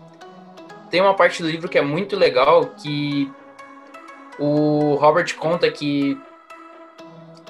[0.91, 3.31] tem uma parte do livro que é muito legal que
[4.39, 6.17] o Robert conta que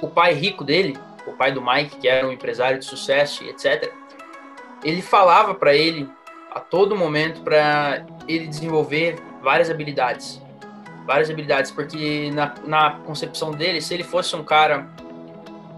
[0.01, 3.91] o pai rico dele, o pai do Mike, que era um empresário de sucesso etc.,
[4.83, 6.09] ele falava para ele
[6.51, 10.41] a todo momento para ele desenvolver várias habilidades.
[11.07, 14.87] Várias habilidades, porque na, na concepção dele, se ele fosse um cara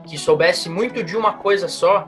[0.07, 2.07] que soubesse muito de uma coisa só,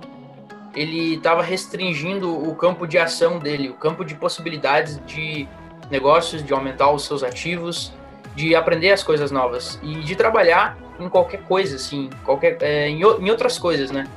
[0.75, 5.47] ele estava restringindo o campo de ação dele, o campo de possibilidades de
[5.89, 7.93] negócios, de aumentar os seus ativos,
[8.35, 13.01] de aprender as coisas novas e de trabalhar em qualquer coisa, assim, qualquer, é, em,
[13.01, 14.07] em, outras coisas, né?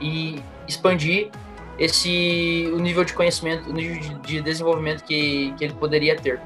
[0.00, 1.30] E expandir
[1.78, 6.40] esse o nível de conhecimento, o nível de, de desenvolvimento que, que ele poderia ter.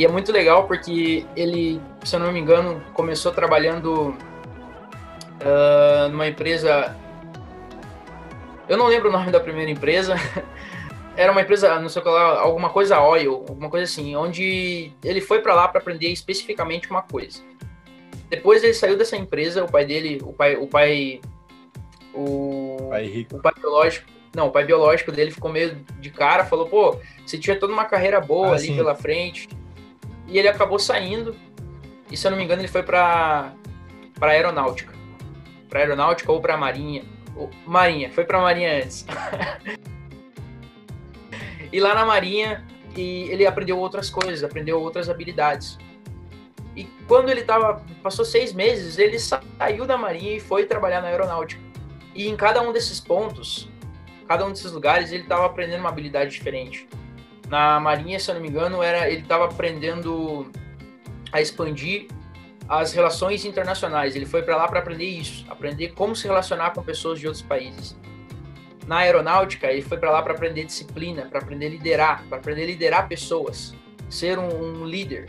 [0.00, 4.16] E é muito legal porque ele, se eu não me engano, começou trabalhando
[5.42, 6.96] uh, numa empresa.
[8.66, 10.14] Eu não lembro o nome da primeira empresa.
[11.14, 14.90] Era uma empresa, não sei o que lá, alguma coisa oil, alguma coisa assim, onde
[15.04, 17.42] ele foi para lá para aprender especificamente uma coisa.
[18.30, 21.20] Depois ele saiu dessa empresa, o pai dele, o pai, o pai,
[22.14, 23.36] o pai, rico.
[23.36, 27.36] o pai biológico, não, o pai biológico dele ficou meio de cara, falou, pô, você
[27.36, 28.76] tinha toda uma carreira boa ah, ali sim.
[28.76, 29.59] pela frente.
[30.30, 31.36] E ele acabou saindo.
[32.10, 33.52] E se eu não me engano, ele foi para
[34.18, 34.94] para aeronáutica.
[35.68, 37.04] Para aeronáutica ou para marinha.
[37.34, 39.06] Ou, marinha, foi para marinha antes.
[41.72, 42.64] e lá na marinha,
[42.94, 45.78] e ele aprendeu outras coisas, aprendeu outras habilidades.
[46.76, 51.08] E quando ele tava, passou seis meses, ele saiu da marinha e foi trabalhar na
[51.08, 51.62] aeronáutica.
[52.14, 53.68] E em cada um desses pontos,
[54.28, 56.86] cada um desses lugares ele estava aprendendo uma habilidade diferente.
[57.50, 60.50] Na Marinha, se eu não me engano, era ele estava aprendendo
[61.32, 62.06] a expandir
[62.68, 64.14] as relações internacionais.
[64.14, 67.42] Ele foi para lá para aprender isso, aprender como se relacionar com pessoas de outros
[67.42, 67.98] países.
[68.86, 72.62] Na aeronáutica, ele foi para lá para aprender disciplina, para aprender a liderar, para aprender
[72.62, 73.74] a liderar pessoas,
[74.08, 75.28] ser um, um líder.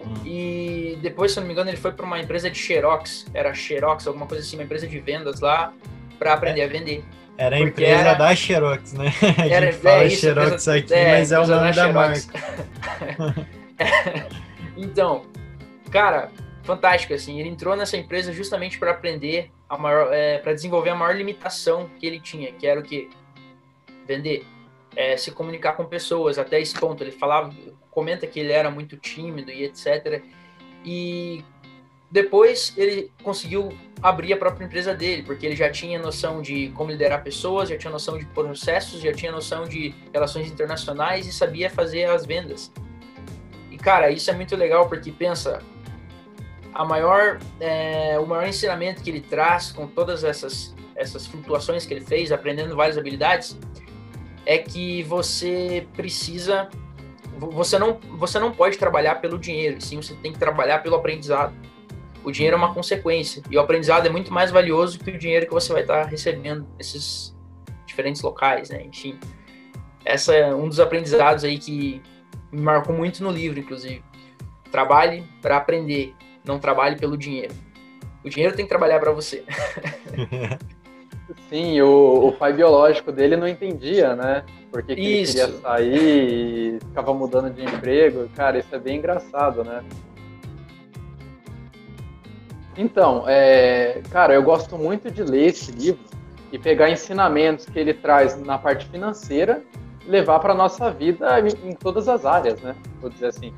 [0.00, 0.14] Hum.
[0.24, 3.52] E depois, se eu não me engano, ele foi para uma empresa de Xerox, era
[3.52, 5.74] Xerox, alguma coisa assim, uma empresa de vendas lá,
[6.18, 6.64] para aprender é.
[6.64, 7.04] a vender.
[7.40, 8.14] Era a empresa era...
[8.14, 9.06] da Xerox, né?
[9.22, 11.86] A gente era, fala é isso, Xerox empresa, aqui, é, mas é o nome da,
[11.86, 12.20] da marca.
[14.76, 15.24] então,
[15.90, 16.30] cara,
[16.64, 17.40] fantástico, assim.
[17.40, 21.88] Ele entrou nessa empresa justamente para aprender, a maior, é, para desenvolver a maior limitação
[21.98, 23.08] que ele tinha, que era o quê?
[24.06, 24.44] Vender.
[24.94, 27.02] É, se comunicar com pessoas até esse ponto.
[27.02, 27.54] Ele falava,
[27.90, 30.22] comenta que ele era muito tímido e etc.
[30.84, 31.42] E
[32.10, 36.90] depois ele conseguiu abrir a própria empresa dele, porque ele já tinha noção de como
[36.90, 41.70] liderar pessoas, já tinha noção de processos, já tinha noção de relações internacionais e sabia
[41.70, 42.72] fazer as vendas.
[43.70, 45.62] E cara, isso é muito legal porque pensa,
[46.74, 51.94] a maior, é, o maior ensinamento que ele traz com todas essas essas flutuações que
[51.94, 53.56] ele fez, aprendendo várias habilidades,
[54.44, 56.68] é que você precisa,
[57.38, 61.54] você não, você não pode trabalhar pelo dinheiro, sim, você tem que trabalhar pelo aprendizado
[62.24, 63.42] o dinheiro é uma consequência.
[63.50, 66.66] E o aprendizado é muito mais valioso que o dinheiro que você vai estar recebendo
[66.76, 67.36] nesses
[67.86, 68.82] diferentes locais, né?
[68.84, 69.18] Enfim,
[70.04, 72.02] essa é um dos aprendizados aí que
[72.50, 74.02] me marcou muito no livro, inclusive.
[74.70, 77.54] Trabalhe para aprender, não trabalhe pelo dinheiro.
[78.24, 79.44] O dinheiro tem que trabalhar para você.
[81.48, 84.44] Sim, o, o, pai biológico dele não entendia, né?
[84.70, 88.28] Porque que ele queria sair e ficava mudando de emprego.
[88.34, 89.84] Cara, isso é bem engraçado, né?
[92.76, 96.04] Então, é, cara, eu gosto muito de ler esse livro
[96.52, 99.62] e pegar ensinamentos que ele traz na parte financeira
[100.06, 102.74] levar para nossa vida em, em, todas as áreas, né?
[103.00, 103.52] Vou dizer assim.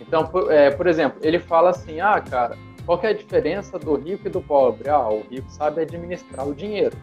[0.00, 3.94] Então, por, é, por exemplo, ele fala assim: ah, cara, qual é a diferença do
[3.96, 4.88] rico e do pobre?
[4.88, 6.96] Ah, o rico sabe administrar o dinheiro,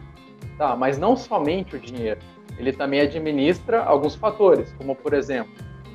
[0.56, 0.76] tá?
[0.76, 2.20] Mas não somente o dinheiro.
[2.58, 5.52] Ele também administra alguns fatores, como por exemplo,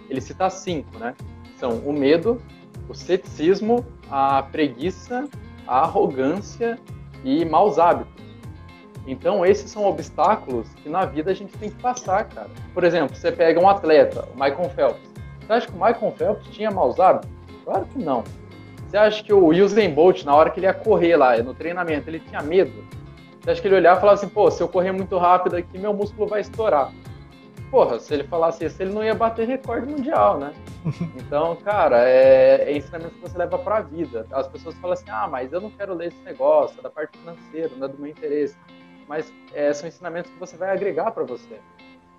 [0.10, 1.14] ele cita cinco, né?
[1.58, 2.42] São o medo,
[2.90, 5.28] o ceticismo, a preguiça,
[5.68, 6.80] a arrogância
[7.24, 8.24] e maus hábitos.
[9.06, 12.50] Então, esses são obstáculos que na vida a gente tem que passar, cara.
[12.74, 15.14] Por exemplo, você pega um atleta, o Michael Phelps.
[15.42, 17.30] Você acha que o Michael Phelps tinha maus hábitos?
[17.66, 18.24] Claro que não.
[18.88, 22.10] Você acha que o Usain Bolt, na hora que ele ia correr lá no treinamento,
[22.10, 22.84] ele tinha medo?
[23.42, 25.78] Você acha que ele olhava e falava assim, pô, se eu correr muito rápido aqui,
[25.78, 26.92] meu músculo vai estourar
[27.74, 30.54] porra, se ele falasse isso, ele não ia bater recorde mundial, né?
[31.18, 34.28] Então, cara, é, é ensinamento que você leva para a vida.
[34.32, 37.18] As pessoas falam assim, ah, mas eu não quero ler esse negócio, é da parte
[37.18, 38.56] financeira, não é do meu interesse.
[39.08, 41.60] Mas é, são ensinamentos que você vai agregar para você,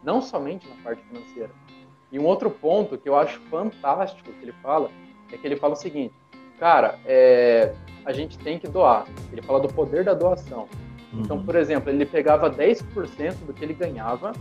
[0.02, 1.50] não somente na parte financeira.
[2.10, 4.90] E um outro ponto que eu acho fantástico que ele fala
[5.30, 6.14] é que ele fala o seguinte,
[6.58, 7.72] cara, é,
[8.04, 9.06] a gente tem que doar.
[9.30, 10.68] Ele fala do poder da doação.
[11.12, 11.44] Então, uhum.
[11.44, 14.32] por exemplo, ele pegava 10% do que ele ganhava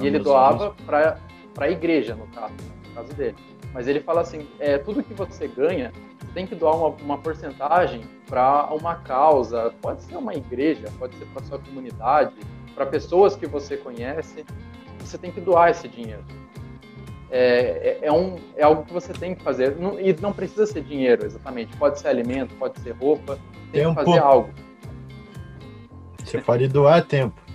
[0.00, 1.20] e ele doava para
[1.58, 2.54] a igreja, no caso,
[2.88, 3.36] no caso dele.
[3.72, 5.92] Mas ele fala assim: é, tudo que você ganha,
[6.34, 11.26] tem que doar uma, uma porcentagem para uma causa, pode ser uma igreja, pode ser
[11.26, 12.34] para sua comunidade,
[12.74, 14.44] para pessoas que você conhece,
[14.98, 16.24] você tem que doar esse dinheiro.
[17.30, 19.76] É, é, é, um, é algo que você tem que fazer.
[19.76, 21.76] Não, e não precisa ser dinheiro, exatamente.
[21.76, 23.38] Pode ser alimento, pode ser roupa.
[23.70, 23.98] Tem tempo.
[23.98, 24.50] que fazer algo.
[26.24, 27.47] Você pode doar tempo.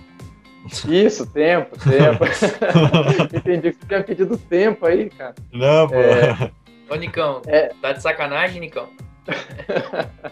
[0.88, 2.24] Isso, tempo, tempo.
[3.36, 5.34] Entendi que você tinha pedido tempo aí, cara.
[5.52, 5.94] Não, pô.
[5.94, 6.50] É...
[6.90, 7.72] Ô, Nicão, é...
[7.80, 8.88] tá de sacanagem, Nicão?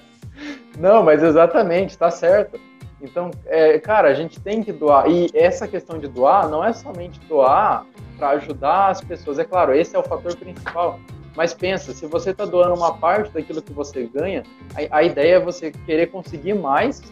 [0.79, 2.59] Não, mas exatamente, tá certo.
[3.01, 5.11] Então, é, cara, a gente tem que doar.
[5.11, 7.85] E essa questão de doar não é somente doar
[8.16, 9.38] para ajudar as pessoas.
[9.38, 11.01] É claro, esse é o fator principal.
[11.37, 14.42] Mas pensa, se você está doando uma parte daquilo que você ganha,
[14.75, 17.03] a, a ideia é você querer conseguir mais,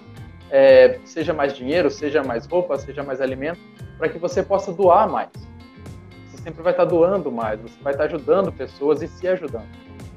[0.51, 3.61] é, seja mais dinheiro, seja mais roupa, seja mais alimento,
[3.97, 5.31] para que você possa doar mais.
[6.31, 9.29] Você sempre vai estar tá doando mais, você vai estar tá ajudando pessoas e se
[9.29, 9.67] ajudando.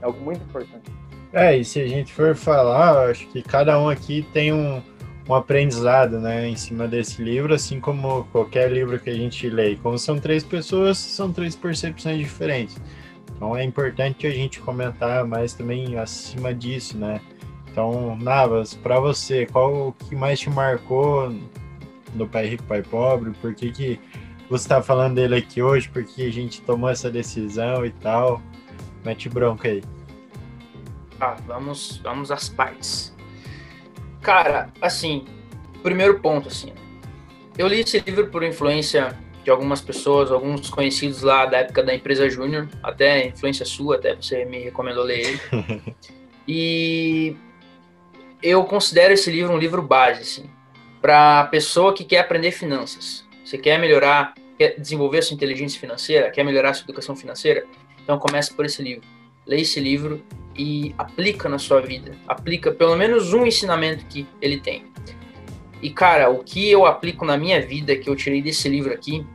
[0.02, 0.91] É algo muito importante.
[1.32, 4.82] É, e se a gente for falar, acho que cada um aqui tem um,
[5.28, 9.76] um aprendizado, né, em cima desse livro, assim como qualquer livro que a gente lê.
[9.78, 12.80] Como são três pessoas, são três percepções diferentes.
[13.36, 17.19] Então é importante a gente comentar mais também acima disso, né?
[17.73, 21.33] Então, Navas, para você, qual o que mais te marcou
[22.13, 23.31] no Pai Rico, Pai Pobre?
[23.41, 23.99] Por que, que
[24.47, 25.89] você está falando dele aqui hoje?
[25.89, 28.39] Por que a gente tomou essa decisão e tal?
[29.03, 29.83] Mete bronca aí.
[31.19, 33.12] Ah, vamos, vamos às partes.
[34.21, 35.25] Cara, assim,
[35.81, 36.73] primeiro ponto, assim,
[37.57, 41.95] eu li esse livro por influência de algumas pessoas, alguns conhecidos lá da época da
[41.95, 45.95] empresa Júnior, até influência sua, até você me recomendou ler ele.
[46.47, 47.36] e
[48.43, 50.49] eu considero esse livro um livro base, assim,
[51.01, 53.25] para pessoa que quer aprender finanças.
[53.43, 57.65] Você quer melhorar, quer desenvolver sua inteligência financeira, quer melhorar sua educação financeira,
[58.03, 59.08] então comece por esse livro.
[59.45, 60.23] Leia esse livro
[60.56, 62.15] e aplica na sua vida.
[62.27, 64.86] Aplica pelo menos um ensinamento que ele tem.
[65.82, 69.25] E cara, o que eu aplico na minha vida, que eu tirei desse livro aqui,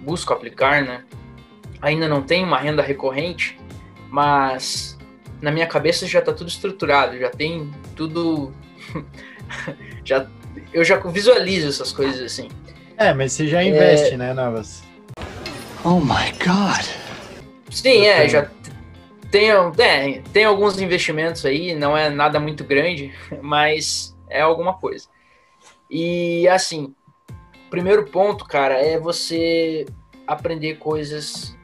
[0.00, 1.04] busco aplicar, né?
[1.80, 3.56] Ainda não tenho uma renda recorrente,
[4.10, 4.97] mas
[5.40, 8.52] na minha cabeça já tá tudo estruturado, já tem tudo.
[10.04, 10.26] já,
[10.72, 12.48] eu já visualizo essas coisas assim.
[12.96, 14.16] É, mas você já investe, é...
[14.16, 14.82] né, Navas?
[15.84, 16.84] Oh my god!
[17.70, 18.50] Sim, é, já
[19.30, 25.08] tem, tem, tem alguns investimentos aí, não é nada muito grande, mas é alguma coisa.
[25.90, 26.94] E assim,
[27.70, 29.86] primeiro ponto, cara, é você
[30.26, 31.56] aprender coisas,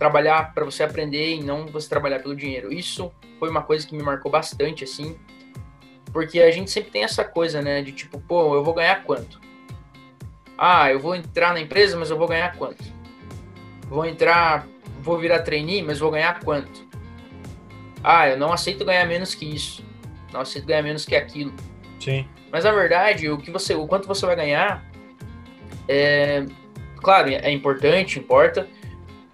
[0.00, 2.72] trabalhar para você aprender e não você trabalhar pelo dinheiro.
[2.72, 5.16] Isso foi uma coisa que me marcou bastante, assim,
[6.12, 9.40] porque a gente sempre tem essa coisa, né, de tipo, pô, eu vou ganhar quanto?
[10.58, 12.82] Ah, eu vou entrar na empresa, mas eu vou ganhar quanto?
[13.88, 14.66] Vou entrar,
[15.00, 16.90] vou virar trainee, mas vou ganhar quanto?
[18.02, 19.84] ah, eu não aceito ganhar menos que isso,
[20.32, 21.52] não aceito ganhar menos que aquilo.
[21.98, 22.26] Sim.
[22.50, 24.84] Mas na verdade, o que você, o quanto você vai ganhar,
[25.86, 26.44] é,
[26.96, 28.66] claro, é importante, importa,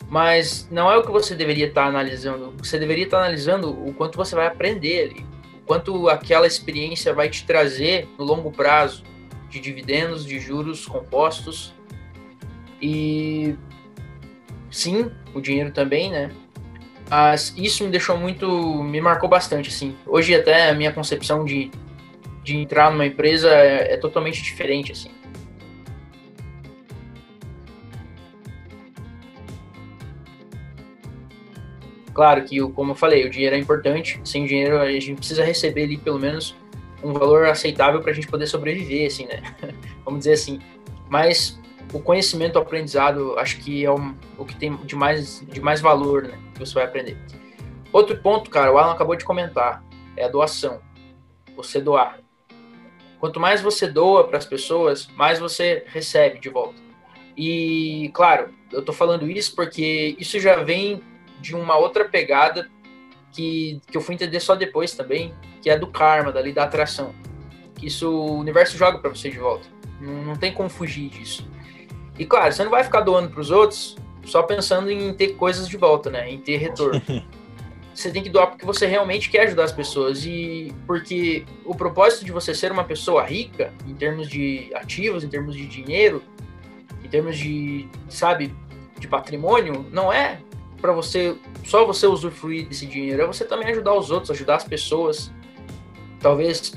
[0.08, 2.54] mas não é o que você deveria estar tá analisando.
[2.58, 5.26] Você deveria estar tá analisando o quanto você vai aprender ali,
[5.62, 9.02] o quanto aquela experiência vai te trazer no longo prazo
[9.48, 11.74] de dividendos, de juros compostos
[12.80, 13.54] e
[14.70, 16.30] sim, o dinheiro também, né?
[17.08, 18.82] Mas isso me deixou muito.
[18.82, 19.96] me marcou bastante, assim.
[20.06, 21.70] Hoje até a minha concepção de,
[22.42, 25.10] de entrar numa empresa é, é totalmente diferente, assim.
[32.16, 34.18] Claro que, como eu falei, o dinheiro é importante.
[34.24, 36.56] Sem dinheiro, a gente precisa receber ali pelo menos
[37.04, 39.42] um valor aceitável para a gente poder sobreviver, assim, né?
[40.02, 40.58] Vamos dizer assim.
[41.10, 41.60] Mas
[41.92, 46.22] o conhecimento, o aprendizado, acho que é o, que tem de mais, de mais valor,
[46.22, 46.38] né?
[46.54, 47.18] Que você vai aprender.
[47.92, 49.84] Outro ponto, cara, o Alan acabou de comentar,
[50.16, 50.80] é a doação.
[51.54, 52.18] Você doar.
[53.20, 56.80] Quanto mais você doa para as pessoas, mais você recebe de volta.
[57.36, 61.02] E, claro, eu tô falando isso porque isso já vem
[61.40, 62.68] de uma outra pegada
[63.32, 66.64] que, que eu fui entender só depois também, que é do karma, da lei da
[66.64, 67.14] atração.
[67.82, 69.68] Isso o universo joga para você de volta.
[70.00, 71.46] Não, não tem como fugir disso.
[72.18, 75.68] E claro, você não vai ficar doando para os outros só pensando em ter coisas
[75.68, 76.30] de volta, né?
[76.30, 77.00] Em ter retorno.
[77.94, 82.24] você tem que doar porque você realmente quer ajudar as pessoas e porque o propósito
[82.24, 86.22] de você ser uma pessoa rica em termos de ativos, em termos de dinheiro,
[87.02, 88.54] em termos de, sabe,
[88.98, 90.40] de patrimônio, não é
[90.80, 94.64] para você só você usufruir desse dinheiro, é você também ajudar os outros, ajudar as
[94.64, 95.32] pessoas.
[96.20, 96.72] Talvez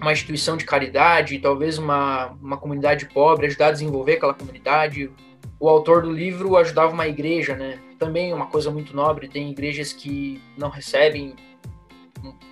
[0.00, 5.10] uma instituição de caridade, talvez uma, uma comunidade pobre, ajudar a desenvolver aquela comunidade.
[5.58, 7.78] O autor do livro ajudava uma igreja, né?
[7.98, 9.28] Também uma coisa muito nobre.
[9.28, 11.34] Tem igrejas que não recebem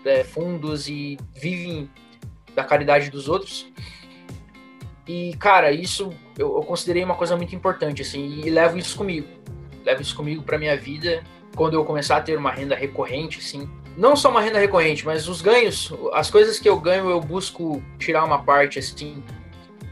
[0.04, 1.90] é, fundos e vivem
[2.54, 3.70] da caridade dos outros.
[5.06, 9.28] E, cara, isso eu, eu, considerei uma coisa muito importante, assim, e levo isso comigo.
[9.84, 11.22] Levo isso comigo para minha vida.
[11.54, 15.28] Quando eu começar a ter uma renda recorrente, assim, não só uma renda recorrente, mas
[15.28, 19.22] os ganhos, as coisas que eu ganho, eu busco tirar uma parte, assim,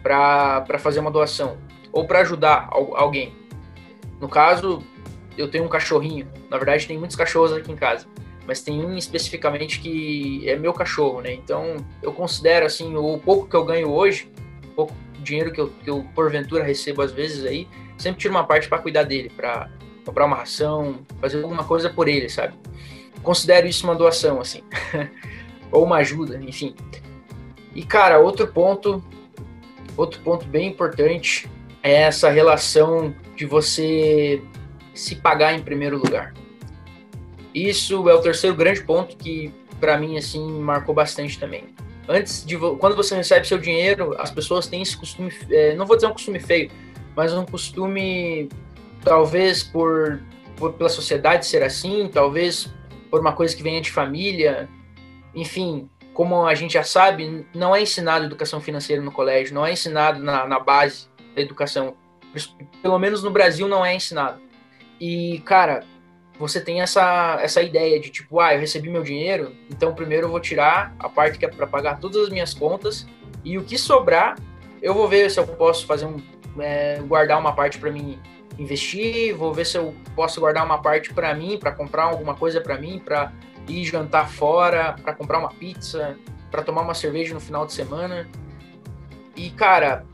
[0.03, 1.59] para fazer uma doação
[1.93, 3.35] ou para ajudar alguém.
[4.21, 4.83] No caso,
[5.37, 6.27] eu tenho um cachorrinho.
[6.49, 8.07] Na verdade, tem muitos cachorros aqui em casa
[8.51, 11.33] mas tem um especificamente que é meu cachorro, né?
[11.35, 14.29] Então eu considero assim, o pouco que eu ganho hoje,
[14.65, 17.69] o pouco dinheiro que eu, que eu porventura recebo às vezes aí,
[18.01, 19.69] sempre tiro uma parte para cuidar dele, para
[20.05, 22.55] comprar uma ração, fazer alguma coisa por ele, sabe?
[23.23, 24.63] Considero isso uma doação, assim,
[25.71, 26.75] ou uma ajuda, enfim.
[27.75, 29.05] E cara, outro ponto,
[29.97, 31.49] outro ponto bem importante
[31.83, 34.43] é essa relação de você
[34.95, 36.35] se pagar em primeiro lugar.
[37.55, 41.65] Isso é o terceiro grande ponto que para mim assim marcou bastante também.
[42.09, 45.97] Antes de quando você recebe seu dinheiro, as pessoas têm esse costume, é, não vou
[45.97, 46.71] dizer um costume feio,
[47.15, 48.49] mas um costume
[49.03, 50.21] talvez por,
[50.57, 52.73] por pela sociedade ser assim, talvez
[53.11, 54.69] por uma coisa que venha de família,
[55.35, 59.73] enfim, como a gente já sabe, não é ensinado educação financeira no colégio, não é
[59.73, 61.97] ensinado na, na base da educação.
[62.83, 64.41] Pelo menos no Brasil não é ensinado.
[65.01, 65.85] E, cara,
[66.39, 70.31] você tem essa, essa ideia de tipo, ah, eu recebi meu dinheiro, então primeiro eu
[70.31, 73.07] vou tirar a parte que é para pagar todas as minhas contas
[73.45, 74.37] e o que sobrar
[74.83, 76.19] eu vou ver se eu posso fazer um
[76.59, 78.19] é, guardar uma parte para mim
[78.59, 82.61] investir, vou ver se eu posso guardar uma parte para mim, para comprar alguma coisa
[82.61, 83.33] para mim, para
[83.69, 86.19] ir jantar fora, para comprar uma pizza,
[86.51, 88.29] para tomar uma cerveja no final de semana.
[89.37, 90.05] E cara,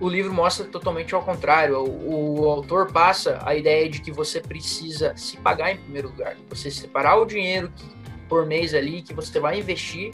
[0.00, 1.78] o livro mostra totalmente ao contrário.
[1.78, 6.36] O, o, autor passa a ideia de que você precisa se pagar em primeiro lugar.
[6.50, 7.86] Você separar o dinheiro que,
[8.28, 10.12] por mês ali que você vai investir.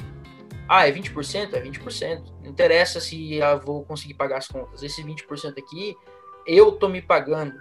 [0.69, 1.55] Ah, é 20%?
[1.55, 2.23] É 20%.
[2.43, 4.83] Não interessa se eu vou conseguir pagar as contas.
[4.83, 5.97] Esse 20% aqui,
[6.47, 7.55] eu tô me pagando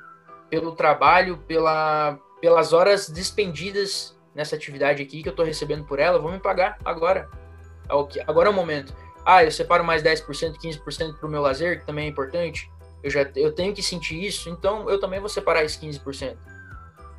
[0.50, 6.20] pelo trabalho, pela, pelas horas despendidas nessa atividade aqui que eu tô recebendo por ela,
[6.20, 7.30] vou me pagar agora.
[7.90, 8.94] É agora é o momento
[9.26, 12.70] ah, eu separo mais 10%, 15% para o meu lazer, que também é importante,
[13.02, 16.38] eu já eu tenho que sentir isso, então eu também vou separar esses 15%.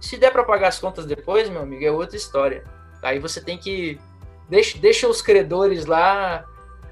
[0.00, 2.64] Se der para pagar as contas depois, meu amigo, é outra história.
[3.02, 3.98] Aí você tem que
[4.48, 6.44] deixa, deixa os credores lá,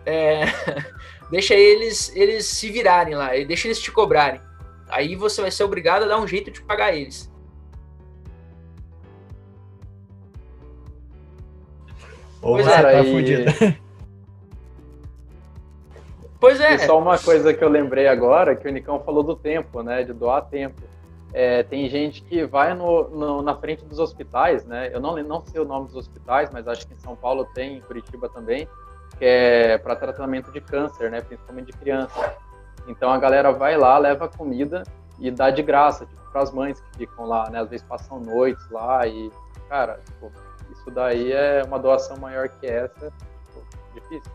[0.05, 0.45] é,
[1.31, 4.41] deixa eles eles se virarem lá, deixa eles te cobrarem.
[4.89, 7.31] Aí você vai ser obrigado a dar um jeito de pagar eles.
[12.43, 13.45] Ou você é, tá fudido.
[16.43, 16.75] Pois é.
[16.75, 20.03] E só uma coisa que eu lembrei agora, que o Nicão falou do tempo, né?
[20.03, 20.83] De doar tempo.
[21.35, 24.91] É, tem gente que vai no, no, na frente dos hospitais, né?
[24.93, 27.79] Eu não, não sei o nome dos hospitais, mas acho que em São Paulo tem,
[27.79, 28.69] em Curitiba também,
[29.19, 31.23] que é para tratamento de câncer, né?
[31.23, 32.37] Principalmente de criança.
[32.87, 34.83] Então a galera vai lá, leva comida
[35.19, 37.61] e dá de graça, tipo, para as mães que ficam lá, né?
[37.61, 39.31] Às vezes passam noites lá e,
[39.71, 40.31] cara, tipo,
[40.71, 43.65] isso daí é uma doação maior que essa, tipo,
[43.95, 44.33] difícil.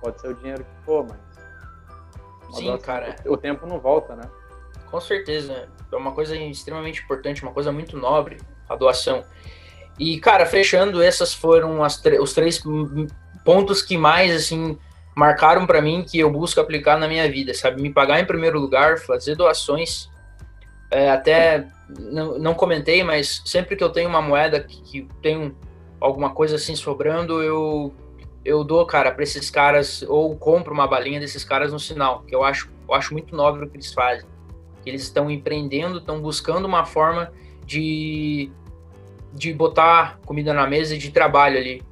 [0.00, 2.56] Pode ser o dinheiro que for, mas.
[2.56, 3.16] Sim, doação, cara.
[3.26, 4.22] O tempo não volta, né?
[4.90, 5.68] Com certeza.
[5.90, 9.24] É uma coisa extremamente importante, uma coisa muito nobre, a doação.
[9.98, 12.62] E, cara, fechando, essas foram os três
[13.44, 14.78] pontos que mais, assim,
[15.16, 17.82] marcaram para mim que eu busco aplicar na minha vida, sabe?
[17.82, 20.08] Me pagar em primeiro lugar, fazer doações.
[20.90, 25.54] É, até não, não, comentei, mas sempre que eu tenho uma moeda que, que tem
[26.00, 27.94] alguma coisa assim sobrando, eu
[28.44, 32.34] eu dou, cara, para esses caras, ou compro uma balinha desses caras no sinal, que
[32.34, 34.26] eu acho, eu acho muito nobre o que eles fazem.
[34.84, 37.32] Eles estão empreendendo, estão buscando uma forma
[37.64, 38.50] de,
[39.32, 41.82] de botar comida na mesa e de trabalho ali.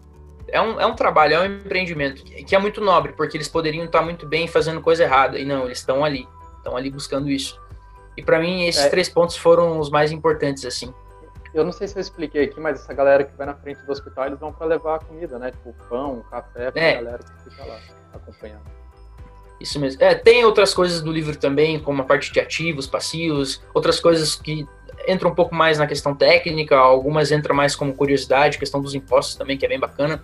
[0.48, 3.84] É um, é um trabalho, é um empreendimento que é muito nobre, porque eles poderiam
[3.84, 6.26] estar muito bem fazendo coisa errada, e não, eles estão ali,
[6.56, 7.60] estão ali buscando isso.
[8.16, 8.88] E para mim, esses é.
[8.88, 10.94] três pontos foram os mais importantes, assim
[11.56, 13.90] eu não sei se eu expliquei aqui, mas essa galera que vai na frente do
[13.90, 15.50] hospital, eles vão para levar a comida, né?
[15.50, 16.94] Tipo pão, café pra é.
[16.96, 17.80] galera que fica lá
[18.12, 18.75] acompanhando.
[19.60, 20.02] Isso mesmo.
[20.02, 24.34] É, tem outras coisas do livro também, como a parte de ativos, passivos, outras coisas
[24.34, 24.66] que
[25.08, 29.36] entram um pouco mais na questão técnica, algumas entram mais como curiosidade, questão dos impostos
[29.36, 30.22] também, que é bem bacana.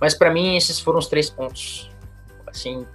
[0.00, 1.90] Mas para mim esses foram os três pontos.
[2.46, 2.86] Assim.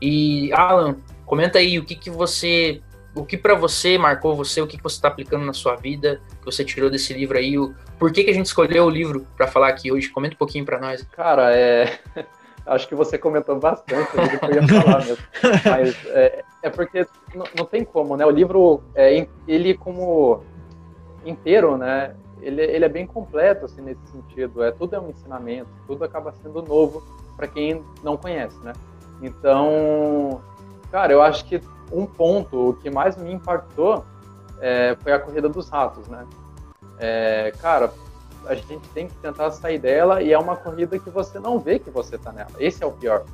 [0.00, 2.80] E Alan, comenta aí o que que você
[3.14, 6.20] o que para você marcou você, o que, que você está aplicando na sua vida,
[6.38, 9.26] que você tirou desse livro aí, o, por que, que a gente escolheu o livro
[9.36, 10.08] para falar aqui hoje?
[10.08, 11.02] Comenta um pouquinho para nós.
[11.12, 11.98] Cara, é...
[12.66, 15.24] acho que você comentou bastante o que eu ia falar mesmo.
[15.64, 18.24] Mas é, é porque não, não, tem como, né?
[18.24, 20.42] O livro, é, ele como
[21.24, 22.14] inteiro, né?
[22.42, 24.62] ele, ele é bem completo assim nesse sentido.
[24.62, 27.02] É tudo é um ensinamento, tudo acaba sendo novo
[27.36, 28.72] para quem não conhece, né?
[29.22, 30.40] Então,
[30.90, 31.60] cara, eu acho que
[31.92, 34.04] um ponto o que mais me impactou
[34.60, 36.26] é, foi a corrida dos ratos, né?
[36.98, 37.92] É, cara,
[38.46, 41.78] a gente tem que tentar sair dela e é uma corrida que você não vê
[41.78, 42.50] que você tá nela.
[42.58, 43.24] Esse é o pior.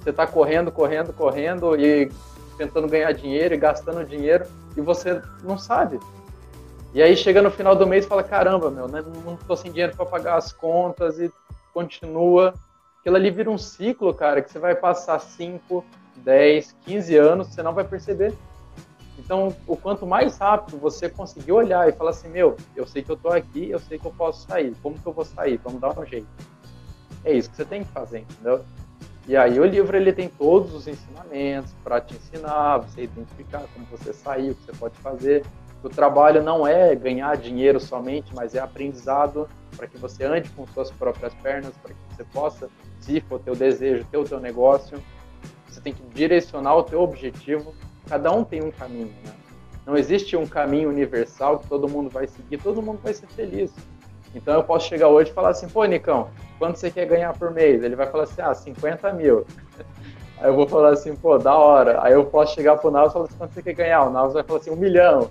[0.00, 2.10] Você tá correndo, correndo, correndo e
[2.56, 4.46] tentando ganhar dinheiro e gastando dinheiro
[4.76, 5.98] e você não sabe.
[6.94, 9.70] E aí chega no final do mês e fala, caramba, meu, né, não tô sem
[9.70, 11.32] dinheiro para pagar as contas e
[11.72, 12.52] continua.
[13.00, 15.84] Aquilo ali vira um ciclo, cara, que você vai passar 5,
[16.16, 18.34] 10, 15 anos, você não vai perceber.
[19.18, 23.10] Então, o quanto mais rápido você conseguir olhar e falar assim, meu, eu sei que
[23.10, 24.74] eu tô aqui, eu sei que eu posso sair.
[24.82, 25.60] Como que eu vou sair?
[25.62, 26.26] Vamos dar um jeito.
[27.24, 28.64] É isso que você tem que fazer, entendeu?
[29.26, 33.86] E aí o livro ele tem todos os ensinamentos para te ensinar, você identificar como
[33.86, 35.44] você sair, o que você pode fazer.
[35.82, 40.66] O trabalho não é ganhar dinheiro somente, mas é aprendizado para que você ande com
[40.68, 42.68] suas próprias pernas, para que você possa,
[43.00, 45.00] se for teu desejo, ter o teu negócio.
[45.68, 47.74] Você tem que direcionar o teu objetivo.
[48.12, 49.32] Cada um tem um caminho, né?
[49.86, 53.72] Não existe um caminho universal que todo mundo vai seguir, todo mundo vai ser feliz.
[54.34, 57.50] Então eu posso chegar hoje e falar assim, pô, Nicão, quanto você quer ganhar por
[57.52, 57.82] mês?
[57.82, 59.46] Ele vai falar assim, ah, 50 mil.
[60.38, 62.04] Aí eu vou falar assim, pô, da hora.
[62.04, 64.02] Aí eu posso chegar pro Navas e falar assim, quanto você quer ganhar?
[64.02, 65.30] O Navas vai falar assim, um milhão.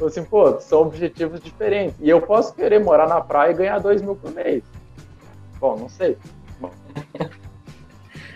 [0.00, 1.94] Eu assim, pô, são objetivos diferentes.
[2.00, 4.64] E eu posso querer morar na praia e ganhar dois mil por mês.
[5.60, 6.18] Bom, não sei.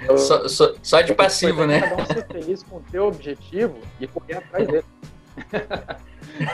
[0.08, 1.80] Eu, só, só, só, de passivo, né?
[1.80, 4.84] Cada um ser feliz com o teu objetivo e correr atrás dele.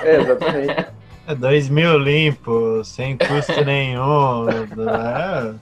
[0.03, 0.87] é, exatamente.
[1.27, 4.49] É dois mil limpo, sem custo nenhum.
[4.49, 5.55] é,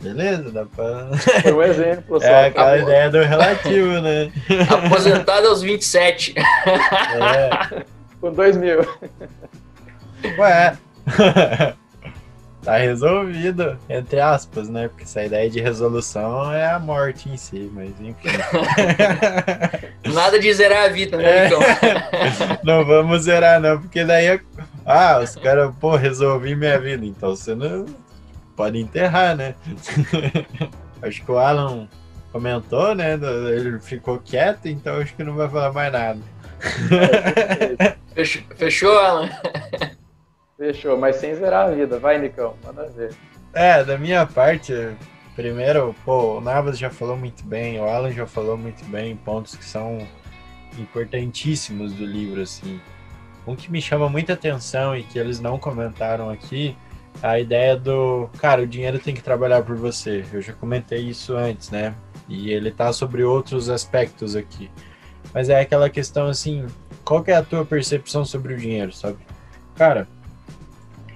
[0.00, 1.10] beleza, dá pra.
[1.42, 2.20] Foi um exemplo.
[2.20, 2.26] Só.
[2.26, 4.32] É aquela ideia do relativo, né?
[4.86, 6.34] Aposentado aos 27.
[6.36, 7.84] É.
[8.20, 8.80] Com dois mil.
[10.38, 10.76] Ué.
[12.68, 14.88] Tá resolvido, entre aspas, né?
[14.88, 18.28] Porque essa ideia de resolução é a morte em si, mas enfim.
[20.12, 21.60] Nada de zerar a vida, né, então?
[22.62, 24.40] Não vamos zerar, não, porque daí é
[24.84, 27.04] ah, os caras, pô, resolvi minha vida.
[27.04, 27.86] Então você não
[28.56, 29.54] pode enterrar, né?
[31.02, 31.86] acho que o Alan
[32.32, 33.18] comentou, né?
[33.54, 36.20] Ele ficou quieto, então acho que não vai falar mais nada.
[38.56, 39.28] Fechou Alan?
[40.58, 42.00] Fechou, mas sem zerar a vida.
[42.00, 43.14] Vai, Nicão, manda ver.
[43.54, 44.72] É, da minha parte,
[45.36, 49.54] primeiro, pô, o Navas já falou muito bem, o Alan já falou muito bem, pontos
[49.54, 50.06] que são
[50.76, 52.80] importantíssimos do livro, assim.
[53.46, 56.76] Um que me chama muita atenção e que eles não comentaram aqui,
[57.22, 60.24] a ideia do, cara, o dinheiro tem que trabalhar por você.
[60.32, 61.94] Eu já comentei isso antes, né?
[62.28, 64.68] E ele tá sobre outros aspectos aqui.
[65.32, 66.66] Mas é aquela questão assim,
[67.04, 69.18] qual que é a tua percepção sobre o dinheiro, sabe?
[69.74, 70.08] Cara,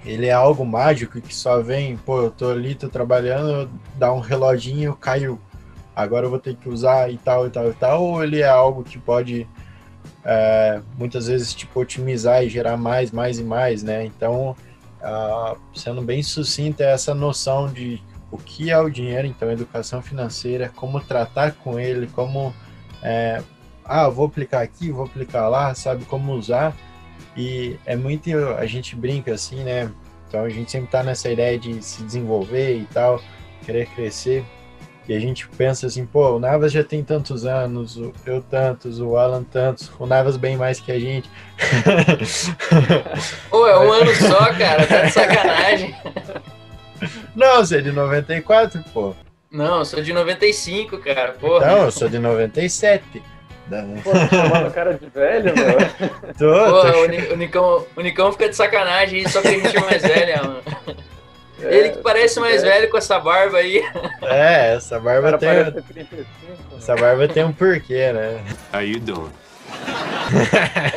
[0.05, 4.19] ele é algo mágico que só vem, pô, eu tô ali, tô trabalhando, dá um
[4.19, 5.39] reloginho, caiu.
[5.95, 8.03] Agora eu vou ter que usar e tal, e tal, e tal.
[8.03, 9.47] Ou ele é algo que pode
[10.25, 14.05] é, muitas vezes tipo otimizar e gerar mais, mais e mais, né?
[14.05, 14.55] Então,
[15.01, 18.01] uh, sendo bem sucinta, é essa noção de
[18.31, 22.53] o que é o dinheiro, então educação financeira, como tratar com ele, como
[23.01, 23.41] é,
[23.85, 26.75] ah, vou aplicar aqui, vou aplicar lá, sabe como usar
[27.35, 29.91] e é muito a gente brinca assim, né?
[30.27, 33.21] Então a gente sempre tá nessa ideia de se desenvolver e tal,
[33.65, 34.43] querer crescer.
[35.07, 39.17] E a gente pensa assim, pô, o Navas já tem tantos anos, eu tantos, o
[39.17, 41.29] Alan tantos, o Navas bem mais que a gente.
[43.49, 45.93] Pô, é um ano só, cara, tá de sacanagem.
[47.35, 49.13] Não, você é de 94, pô.
[49.51, 51.65] Não, eu sou de 95, cara, porra.
[51.65, 53.21] Não, eu sou de 97.
[54.03, 55.77] Pô, tá cara de velho, meu?
[56.37, 57.33] Tô, Pô, tô...
[57.33, 60.61] O, Nicão, o Nicão fica de sacanagem só que a gente é mais velho, mano.
[61.61, 62.67] É, Ele que parece mais é.
[62.67, 63.81] velho com essa barba aí.
[64.21, 65.49] É, essa barba tem.
[66.77, 68.43] essa barba tem um porquê, né?
[68.73, 69.31] How you doing?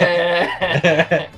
[0.01, 1.29] É.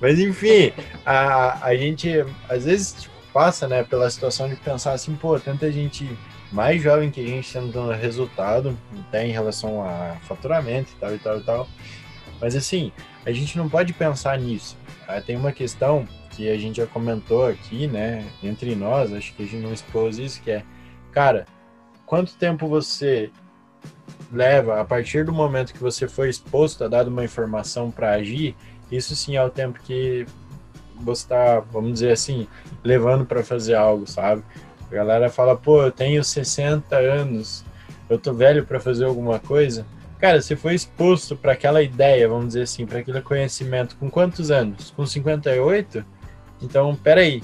[0.00, 0.72] Mas enfim,
[1.04, 5.70] a, a gente às vezes tipo, passa né, pela situação de pensar assim, pô, tanta
[5.70, 6.08] gente
[6.56, 8.74] mais jovem que a gente tendo dando resultado,
[9.06, 11.68] até em relação a faturamento e tal e tal e tal.
[12.40, 12.90] Mas assim,
[13.26, 14.74] a gente não pode pensar nisso.
[15.06, 15.20] Tá?
[15.20, 19.46] Tem uma questão que a gente já comentou aqui, né, entre nós, acho que a
[19.46, 20.64] gente não expôs isso, que é,
[21.12, 21.44] cara,
[22.06, 23.30] quanto tempo você
[24.32, 28.56] leva a partir do momento que você foi exposto a dar uma informação para agir,
[28.90, 30.26] isso sim é o tempo que
[30.96, 32.48] você está, vamos dizer assim,
[32.82, 34.42] levando para fazer algo, sabe?
[34.90, 37.64] A galera fala, pô, eu tenho 60 anos,
[38.08, 39.84] eu tô velho para fazer alguma coisa.
[40.18, 44.50] Cara, você foi exposto para aquela ideia, vamos dizer assim, para aquele conhecimento com quantos
[44.50, 44.90] anos?
[44.90, 46.04] Com 58?
[46.62, 47.42] Então, peraí,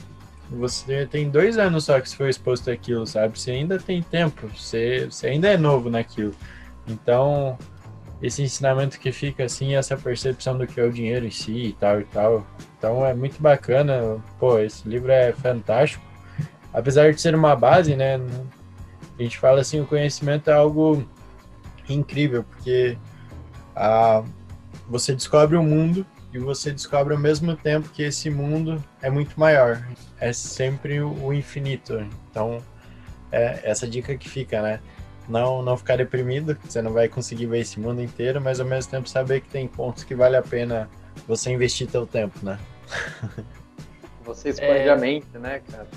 [0.51, 3.39] você tem dois anos só que você foi exposto àquilo, sabe?
[3.39, 6.35] Você ainda tem tempo, você, você ainda é novo naquilo.
[6.89, 7.59] Então,
[8.23, 11.73] esse ensinamento que fica assim, essa percepção do que é o dinheiro em si e
[11.73, 12.47] tal e tal.
[12.79, 14.23] Então é muito bacana.
[14.39, 16.05] Pô, esse livro é fantástico.
[16.73, 18.17] Apesar de ser uma base, né?
[19.19, 21.07] A gente fala assim, o conhecimento é algo
[21.89, 22.97] incrível, porque
[23.77, 24.23] ah,
[24.89, 29.11] você descobre o um mundo e você descobre ao mesmo tempo que esse mundo é
[29.11, 29.87] muito maior.
[30.19, 32.07] É sempre o infinito.
[32.31, 32.63] Então,
[33.31, 34.81] é essa dica que fica, né?
[35.29, 38.91] Não, não ficar deprimido, você não vai conseguir ver esse mundo inteiro, mas ao mesmo
[38.91, 40.91] tempo saber que tem pontos que vale a pena
[41.29, 42.59] você investir teu tempo, né?
[44.25, 44.91] Você expande é...
[44.91, 45.89] a mente, né, cara?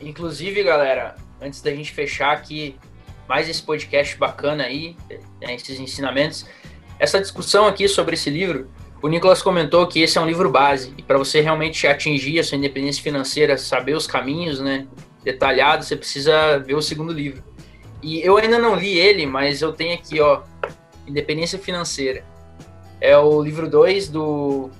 [0.00, 2.76] Inclusive, galera, antes da gente fechar aqui
[3.28, 4.96] mais esse podcast bacana aí,
[5.40, 6.46] né, esses ensinamentos,
[6.98, 8.68] essa discussão aqui sobre esse livro,
[9.02, 12.44] o Nicolas comentou que esse é um livro base e para você realmente atingir a
[12.44, 14.86] sua independência financeira, saber os caminhos, né,
[15.22, 17.42] detalhados, você precisa ver o segundo livro.
[18.02, 20.42] E eu ainda não li ele, mas eu tenho aqui, ó,
[21.06, 22.24] Independência Financeira.
[23.00, 24.70] É o livro 2 do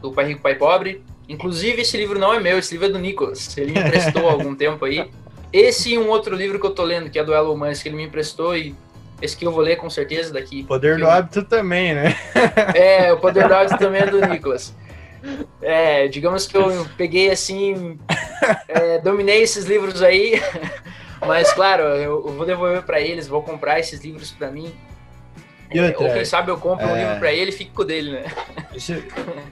[0.00, 1.04] do Pai Rico Pai Pobre.
[1.28, 3.56] Inclusive esse livro não é meu, esse livro é do Nicolas.
[3.56, 5.10] Ele me emprestou há algum tempo aí.
[5.52, 7.88] Esse e um outro livro que eu tô lendo, que é do Elon Musk, que
[7.88, 8.74] ele me emprestou e
[9.20, 10.64] esse que eu vou ler com certeza daqui.
[10.64, 12.16] Poder do hábito também, né?
[12.74, 14.74] É, o poder do hábito também é do Nicolas.
[15.60, 17.98] É, digamos que eu peguei assim,
[18.68, 20.40] é, dominei esses livros aí,
[21.26, 24.72] mas claro, eu, vou devolver para eles, vou comprar esses livros para mim.
[25.72, 26.92] E outra, Ou quem sabe eu compro é...
[26.92, 28.24] um livro para ele e fico com o dele, né?
[28.74, 28.92] Isso,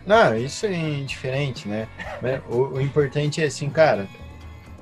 [0.06, 1.88] não, isso é indiferente, né?
[2.48, 4.06] O, o importante é assim, cara,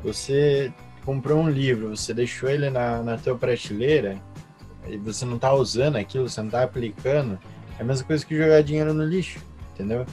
[0.03, 0.72] você
[1.05, 4.16] comprou um livro, você deixou ele na, na tua prateleira,
[4.87, 7.39] e você não tá usando aquilo, você não tá aplicando,
[7.78, 9.39] é a mesma coisa que jogar dinheiro no lixo,
[9.72, 10.07] entendeu?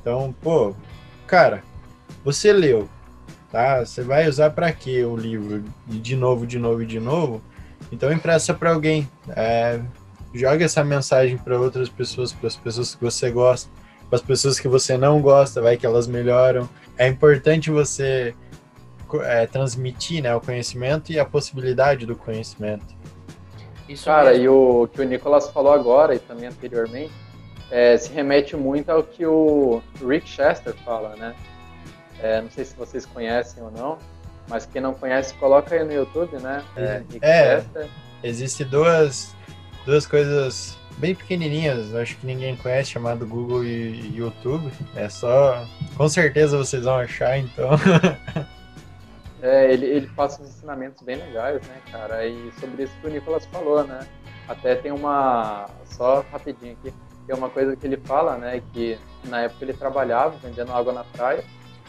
[0.00, 0.74] Então, pô,
[1.26, 1.62] cara,
[2.24, 2.88] você leu,
[3.50, 3.84] tá?
[3.84, 7.42] Você vai usar para quê o livro de novo, de novo e de novo?
[7.92, 9.80] Então empresta para alguém, é,
[10.34, 13.70] joga essa mensagem para outras pessoas, para as pessoas que você gosta,
[14.08, 16.68] para as pessoas que você não gosta, vai que elas melhoram.
[16.98, 18.34] É importante você
[19.22, 22.94] é, transmitir, né, o conhecimento e a possibilidade do conhecimento.
[23.88, 24.44] Isso Cara, mesmo.
[24.44, 27.12] e o que o Nicolas falou agora e também anteriormente
[27.70, 31.34] é, se remete muito ao que o Rick Chester fala, né?
[32.20, 33.98] É, não sei se vocês conhecem ou não,
[34.48, 36.62] mas quem não conhece, coloca aí no YouTube, né?
[36.76, 37.88] É, Rick é Chester.
[38.22, 39.34] Existem duas,
[39.84, 44.70] duas coisas bem pequenininhas, acho que ninguém conhece, chamado Google e YouTube.
[44.94, 45.66] É só.
[45.96, 47.70] Com certeza vocês vão achar, então.
[49.44, 52.26] É, ele, ele passa uns ensinamentos bem legais, né, cara?
[52.26, 54.00] E sobre isso que o Nicolas falou, né?
[54.48, 55.68] Até tem uma.
[55.84, 56.94] Só rapidinho aqui.
[57.26, 58.62] Tem uma coisa que ele fala, né?
[58.72, 61.44] Que na época ele trabalhava vendendo água na praia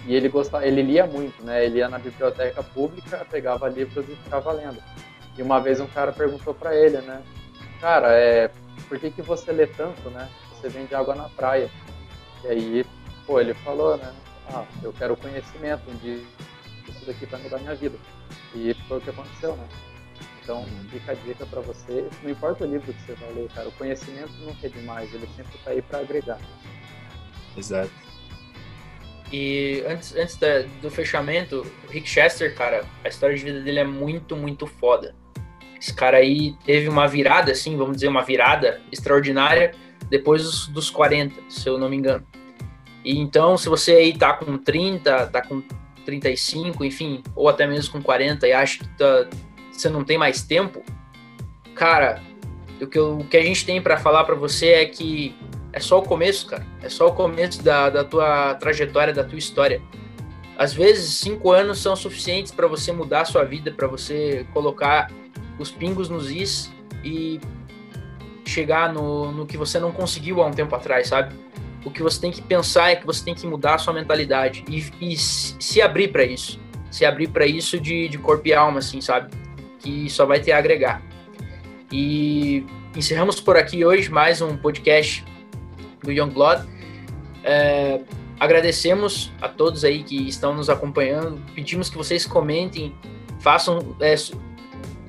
[0.06, 1.66] e ele gostava, ele lia muito, né?
[1.66, 4.84] Ele ia na biblioteca pública, pegava livros e ficava lendo.
[5.38, 7.22] E uma vez um cara perguntou para ele, né?
[7.86, 8.50] Cara, é,
[8.90, 10.28] por que que você lê tanto, né?
[10.50, 11.70] Você vende água na praia.
[12.44, 12.86] E aí,
[13.28, 14.12] pô, ele falou, né?
[14.52, 16.26] Ah, eu quero conhecimento de
[16.90, 17.96] isso daqui vai mudar minha vida.
[18.56, 19.68] E foi o que aconteceu, né?
[20.42, 20.90] Então, uhum.
[20.90, 22.10] fica a dica para você.
[22.24, 25.30] Não importa o livro que você vai ler, cara, o conhecimento nunca é demais, ele
[25.36, 26.40] sempre tá aí para agregar.
[27.56, 27.92] Exato.
[29.32, 33.82] E antes, antes da, do fechamento, o Rick Chester, cara, a história de vida dele
[33.82, 35.14] é muito, muito foda.
[35.86, 39.76] Esse cara aí teve uma virada, assim, vamos dizer, uma virada extraordinária
[40.10, 42.26] depois dos, dos 40, se eu não me engano.
[43.04, 45.62] E então, se você aí tá com 30, tá com
[46.04, 49.28] 35, enfim, ou até mesmo com 40 e acha que tá,
[49.72, 50.82] você não tem mais tempo,
[51.76, 52.20] cara,
[52.82, 55.36] o que, eu, o que a gente tem para falar para você é que
[55.72, 56.66] é só o começo, cara.
[56.82, 59.80] É só o começo da, da tua trajetória, da tua história.
[60.58, 65.12] Às vezes, cinco anos são suficientes para você mudar a sua vida, para você colocar
[65.60, 66.72] os pingos nos is
[67.04, 67.40] e
[68.46, 71.36] chegar no, no que você não conseguiu há um tempo atrás, sabe?
[71.86, 74.66] o que você tem que pensar é que você tem que mudar a sua mentalidade
[74.68, 76.60] e, e se abrir para isso.
[76.90, 79.32] Se abrir para isso de, de corpo e alma, assim, sabe?
[79.80, 81.02] Que só vai ter a agregar.
[81.92, 85.24] E encerramos por aqui hoje mais um podcast
[86.02, 86.68] do Young Blood.
[87.44, 88.02] É,
[88.40, 91.40] agradecemos a todos aí que estão nos acompanhando.
[91.54, 92.96] Pedimos que vocês comentem,
[93.40, 94.16] façam, é,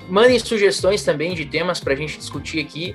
[0.09, 2.95] mandem sugestões também de temas para a gente discutir aqui.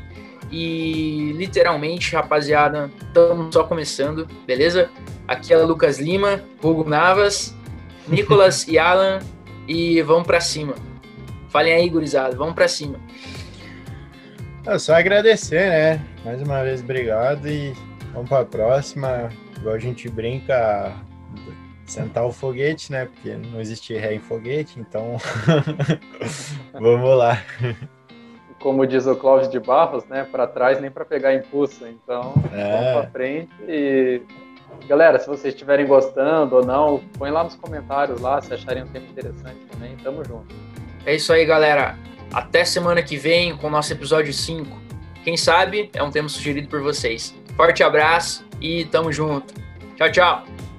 [0.52, 4.90] E literalmente, rapaziada, estamos só começando, beleza?
[5.28, 7.56] Aqui é o Lucas Lima, Hugo Navas,
[8.08, 9.20] Nicolas e Alan,
[9.68, 10.76] e vamos para cima.
[11.50, 13.00] Falem aí, gurizada, vamos para cima.
[14.66, 16.06] É só agradecer, né?
[16.24, 17.74] Mais uma vez, obrigado e
[18.14, 19.30] vamos para a próxima.
[19.58, 20.94] Igual a gente brinca,
[21.92, 23.06] sentar o foguete, né?
[23.06, 25.18] Porque não existe ré em foguete, então
[26.74, 27.42] vamos lá.
[28.60, 30.28] Como diz o Cláudio de Barros, né?
[30.32, 31.86] Para trás nem para pegar impulso.
[31.88, 32.72] Então, é.
[32.72, 34.22] vamos para frente e
[34.88, 38.88] Galera, se vocês estiverem gostando ou não, põe lá nos comentários lá se acharem um
[38.88, 39.96] tema interessante também.
[39.98, 40.54] Tamo junto.
[41.06, 41.98] É isso aí, galera.
[42.34, 44.70] Até semana que vem com o nosso episódio 5.
[45.24, 47.36] Quem sabe é um tema sugerido por vocês.
[47.56, 49.54] Forte abraço e tamo junto.
[49.98, 50.71] Tchau, tchau.